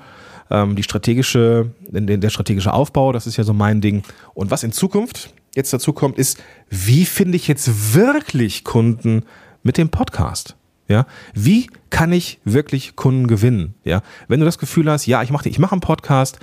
ähm, 0.50 0.76
die 0.76 0.84
strategische, 0.84 1.72
der 1.90 2.30
strategische 2.30 2.74
Aufbau, 2.74 3.12
das 3.12 3.28
ist 3.28 3.38
ja 3.38 3.44
so 3.44 3.54
mein 3.54 3.82
Ding. 3.82 4.04
Und 4.34 4.52
was 4.52 4.64
in 4.64 4.72
Zukunft 4.72 5.34
jetzt 5.56 5.74
dazu 5.74 5.94
kommt, 5.94 6.18
ist, 6.18 6.42
wie 6.70 7.06
finde 7.06 7.36
ich 7.36 7.48
jetzt 7.48 7.94
wirklich 7.94 8.64
Kunden 8.64 9.24
mit 9.64 9.78
dem 9.78 9.90
Podcast? 9.90 10.56
Ja, 10.90 11.06
wie 11.34 11.70
kann 11.90 12.14
ich 12.14 12.40
wirklich 12.46 12.96
Kunden 12.96 13.28
gewinnen? 13.28 13.74
Ja, 13.84 14.04
wenn 14.30 14.40
du 14.40 14.46
das 14.46 14.58
Gefühl 14.58 14.90
hast, 14.90 15.06
ja, 15.06 15.22
ich 15.22 15.32
mache 15.32 15.50
ich 15.50 15.60
mache 15.60 15.74
einen 15.74 15.82
Podcast, 15.82 16.40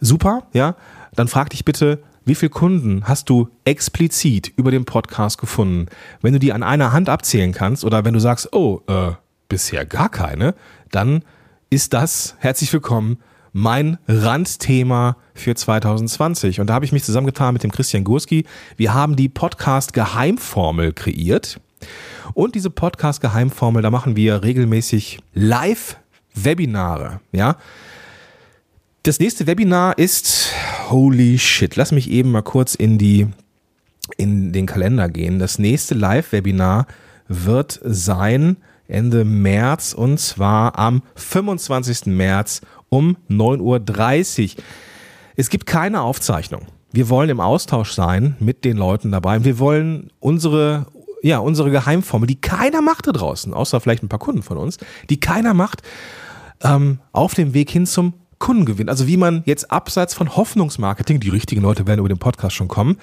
super, 0.00 0.46
ja, 0.54 0.76
dann 1.14 1.28
frag 1.28 1.50
dich 1.50 1.66
bitte, 1.66 2.02
wie 2.24 2.34
viele 2.34 2.50
Kunden 2.50 3.08
hast 3.08 3.28
du 3.28 3.48
explizit 3.64 4.52
über 4.56 4.70
den 4.70 4.84
Podcast 4.84 5.38
gefunden? 5.38 5.86
Wenn 6.20 6.32
du 6.32 6.38
die 6.38 6.52
an 6.52 6.62
einer 6.62 6.92
Hand 6.92 7.08
abzählen 7.08 7.52
kannst 7.52 7.84
oder 7.84 8.04
wenn 8.04 8.14
du 8.14 8.20
sagst, 8.20 8.52
oh, 8.52 8.80
äh, 8.86 9.12
bisher 9.48 9.84
gar 9.84 10.08
keine, 10.08 10.54
dann 10.90 11.24
ist 11.70 11.92
das, 11.92 12.36
herzlich 12.38 12.72
willkommen, 12.72 13.18
mein 13.52 13.98
Randthema 14.06 15.16
für 15.34 15.54
2020. 15.54 16.60
Und 16.60 16.68
da 16.68 16.74
habe 16.74 16.84
ich 16.84 16.92
mich 16.92 17.04
zusammengetan 17.04 17.52
mit 17.52 17.62
dem 17.62 17.72
Christian 17.72 18.04
Gurski. 18.04 18.44
Wir 18.76 18.94
haben 18.94 19.16
die 19.16 19.28
Podcast-Geheimformel 19.28 20.92
kreiert. 20.92 21.60
Und 22.34 22.54
diese 22.54 22.70
Podcast-Geheimformel, 22.70 23.82
da 23.82 23.90
machen 23.90 24.16
wir 24.16 24.42
regelmäßig 24.42 25.18
Live-Webinare. 25.34 27.20
Ja, 27.32 27.56
das 29.02 29.18
nächste 29.18 29.48
Webinar 29.48 29.98
ist, 29.98 30.52
holy 30.92 31.38
shit, 31.38 31.74
lass 31.76 31.90
mich 31.90 32.10
eben 32.10 32.30
mal 32.30 32.42
kurz 32.42 32.74
in 32.74 32.98
die, 32.98 33.26
in 34.18 34.52
den 34.52 34.66
Kalender 34.66 35.08
gehen. 35.08 35.38
Das 35.38 35.58
nächste 35.58 35.94
Live-Webinar 35.94 36.86
wird 37.28 37.80
sein 37.82 38.58
Ende 38.86 39.24
März 39.24 39.94
und 39.94 40.20
zwar 40.20 40.78
am 40.78 41.02
25. 41.16 42.06
März 42.06 42.60
um 42.90 43.16
9.30 43.30 44.56
Uhr. 44.56 44.64
Es 45.34 45.48
gibt 45.48 45.64
keine 45.64 46.02
Aufzeichnung. 46.02 46.66
Wir 46.92 47.08
wollen 47.08 47.30
im 47.30 47.40
Austausch 47.40 47.92
sein 47.92 48.36
mit 48.38 48.66
den 48.66 48.76
Leuten 48.76 49.10
dabei. 49.10 49.44
Wir 49.44 49.58
wollen 49.58 50.10
unsere, 50.20 50.86
ja, 51.22 51.38
unsere 51.38 51.70
Geheimformel, 51.70 52.26
die 52.26 52.38
keiner 52.38 52.82
macht 52.82 53.06
da 53.06 53.12
draußen, 53.12 53.54
außer 53.54 53.80
vielleicht 53.80 54.02
ein 54.02 54.10
paar 54.10 54.18
Kunden 54.18 54.42
von 54.42 54.58
uns, 54.58 54.76
die 55.08 55.18
keiner 55.18 55.54
macht, 55.54 55.80
ähm, 56.62 56.98
auf 57.12 57.32
dem 57.32 57.54
Weg 57.54 57.70
hin 57.70 57.86
zum 57.86 58.12
Kundengewinn. 58.42 58.88
Also 58.88 59.06
wie 59.06 59.16
man 59.16 59.42
jetzt 59.46 59.70
abseits 59.70 60.14
von 60.14 60.34
Hoffnungsmarketing, 60.34 61.20
die 61.20 61.28
richtigen 61.28 61.62
Leute 61.62 61.86
werden 61.86 62.00
über 62.00 62.08
den 62.08 62.18
Podcast 62.18 62.56
schon 62.56 62.66
kommen, 62.66 62.98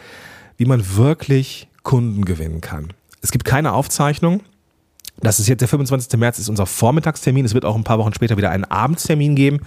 wie 0.58 0.66
man 0.66 0.98
wirklich 0.98 1.70
Kunden 1.84 2.26
gewinnen 2.26 2.60
kann. 2.60 2.90
Es 3.22 3.32
gibt 3.32 3.46
keine 3.46 3.72
Aufzeichnung. 3.72 4.42
Das 5.22 5.40
ist 5.40 5.48
jetzt 5.48 5.62
der 5.62 5.70
25. 5.70 6.20
März, 6.20 6.40
ist 6.40 6.50
unser 6.50 6.66
Vormittagstermin. 6.66 7.46
Es 7.46 7.54
wird 7.54 7.64
auch 7.64 7.78
ein 7.78 7.86
paar 7.86 8.00
Wochen 8.00 8.14
später 8.14 8.36
wieder 8.36 8.52
einen 8.52 8.66
Abendstermin 8.66 9.36
geben. 9.36 9.62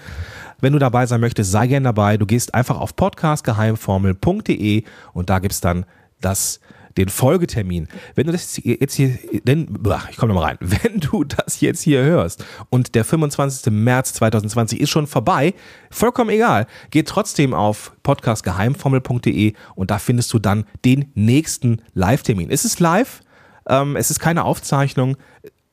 Wenn 0.61 0.74
du 0.74 0.78
dabei 0.78 1.06
sein 1.06 1.22
möchtest, 1.22 1.50
sei 1.50 1.68
gern 1.68 1.85
dabei. 1.85 2.18
Du 2.18 2.26
gehst 2.26 2.54
einfach 2.54 2.78
auf 2.78 2.94
podcastgeheimformel.de 2.94 4.85
und 5.14 5.30
da 5.30 5.38
gibt's 5.38 5.62
dann 5.62 5.87
das 6.20 6.61
den 6.96 7.09
Folgetermin. 7.09 7.88
Wenn 8.14 8.26
du 8.26 8.33
das 8.33 8.61
jetzt 8.62 8.94
hier, 8.94 9.18
denn, 9.44 9.78
ich 10.11 10.16
komme 10.16 10.33
nochmal 10.33 10.50
rein, 10.50 10.59
wenn 10.61 11.00
du 11.00 11.24
das 11.24 11.61
jetzt 11.61 11.83
hier 11.83 12.02
hörst 12.02 12.44
und 12.70 12.94
der 12.94 13.05
25. 13.05 13.72
März 13.72 14.14
2020 14.14 14.81
ist 14.81 14.90
schon 14.90 15.07
vorbei, 15.07 15.55
vollkommen 15.90 16.31
egal, 16.31 16.66
geh 16.90 17.02
trotzdem 17.02 17.55
auf 17.55 17.92
podcastgeheimformel.de 18.02 19.55
und 19.74 19.90
da 19.90 19.98
findest 19.98 20.33
du 20.33 20.38
dann 20.38 20.64
den 20.85 21.11
nächsten 21.14 21.83
Live-Termin. 21.94 22.50
Es 22.50 22.64
ist 22.64 22.81
live, 22.81 23.20
ähm, 23.68 23.96
es 23.96 24.11
ist 24.11 24.20
keine 24.20 24.44
Aufzeichnung, 24.44 25.16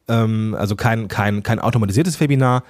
ähm, 0.08 0.56
also 0.58 0.76
kein, 0.76 1.08
kein, 1.08 1.44
kein 1.44 1.60
automatisiertes 1.60 2.20
Webinar. 2.20 2.64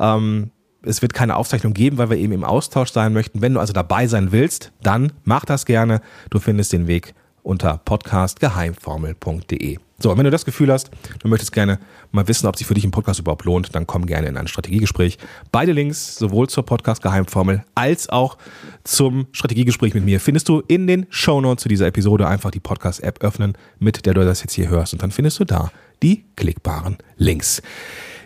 Ähm, 0.00 0.50
es 0.82 1.02
wird 1.02 1.12
keine 1.12 1.36
Aufzeichnung 1.36 1.74
geben, 1.74 1.98
weil 1.98 2.10
wir 2.10 2.16
eben 2.16 2.32
im 2.32 2.44
Austausch 2.44 2.92
sein 2.92 3.12
möchten. 3.12 3.42
Wenn 3.42 3.54
du 3.54 3.60
also 3.60 3.72
dabei 3.72 4.06
sein 4.06 4.32
willst, 4.32 4.72
dann 4.82 5.12
mach 5.24 5.44
das 5.44 5.66
gerne. 5.66 6.00
Du 6.30 6.38
findest 6.38 6.72
den 6.72 6.86
Weg 6.86 7.14
unter 7.48 7.80
podcastgeheimformel.de. 7.84 9.78
So, 10.00 10.12
und 10.12 10.18
wenn 10.18 10.24
du 10.24 10.30
das 10.30 10.44
Gefühl 10.44 10.70
hast, 10.70 10.90
du 11.18 11.28
möchtest 11.28 11.50
gerne 11.50 11.80
mal 12.12 12.28
wissen, 12.28 12.46
ob 12.46 12.56
sich 12.56 12.66
für 12.66 12.74
dich 12.74 12.84
ein 12.84 12.92
Podcast 12.92 13.18
überhaupt 13.18 13.44
lohnt, 13.44 13.74
dann 13.74 13.86
komm 13.86 14.06
gerne 14.06 14.28
in 14.28 14.36
ein 14.36 14.46
Strategiegespräch. 14.46 15.18
Beide 15.50 15.72
Links, 15.72 16.14
sowohl 16.14 16.48
zur 16.48 16.64
Podcast-Geheimformel 16.64 17.64
als 17.74 18.08
auch 18.08 18.38
zum 18.84 19.26
Strategiegespräch 19.32 19.94
mit 19.94 20.04
mir, 20.04 20.20
findest 20.20 20.48
du 20.48 20.62
in 20.68 20.86
den 20.86 21.06
Shownotes 21.08 21.62
zu 21.62 21.68
dieser 21.68 21.88
Episode. 21.88 22.28
Einfach 22.28 22.52
die 22.52 22.60
Podcast-App 22.60 23.24
öffnen, 23.24 23.54
mit 23.80 24.06
der 24.06 24.14
du 24.14 24.24
das 24.24 24.42
jetzt 24.42 24.52
hier 24.52 24.68
hörst. 24.68 24.92
Und 24.92 25.02
dann 25.02 25.10
findest 25.10 25.40
du 25.40 25.44
da 25.44 25.72
die 26.02 26.26
klickbaren 26.36 26.98
Links. 27.16 27.60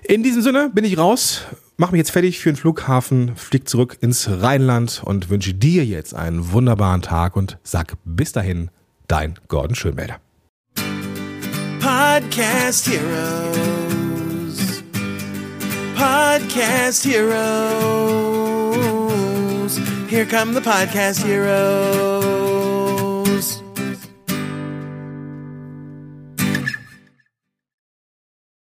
In 0.03 0.23
diesem 0.23 0.43
Sinne 0.43 0.69
bin 0.75 0.85
ich 0.85 0.99
raus, 0.99 1.43
mache 1.77 1.93
mich 1.93 2.01
jetzt 2.01 2.11
fertig 2.11 2.41
für 2.41 2.51
den 2.51 2.57
Flughafen, 2.57 3.35
flieg 3.37 3.69
zurück 3.69 3.97
ins 4.01 4.29
Rheinland 4.29 5.01
und 5.05 5.31
wünsche 5.31 5.55
dir 5.55 5.87
jetzt 5.87 6.13
einen 6.13 6.53
wunderbaren 6.53 7.03
Tag 7.03 7.37
und 7.37 7.57
sag 7.63 7.95
bis 8.05 8.33
dahin, 8.33 8.69
dein 9.13 9.35
Gordon 9.49 9.75
Schönmelder. 9.75 10.21
Podcast 11.81 12.89
Heroes. 12.89 14.83
Podcast 15.95 17.05
Heroes. 17.05 17.43
Here 20.09 20.25
come 20.25 20.55
the 20.55 20.63
Podcast 20.63 21.23
Heroes. 21.23 23.02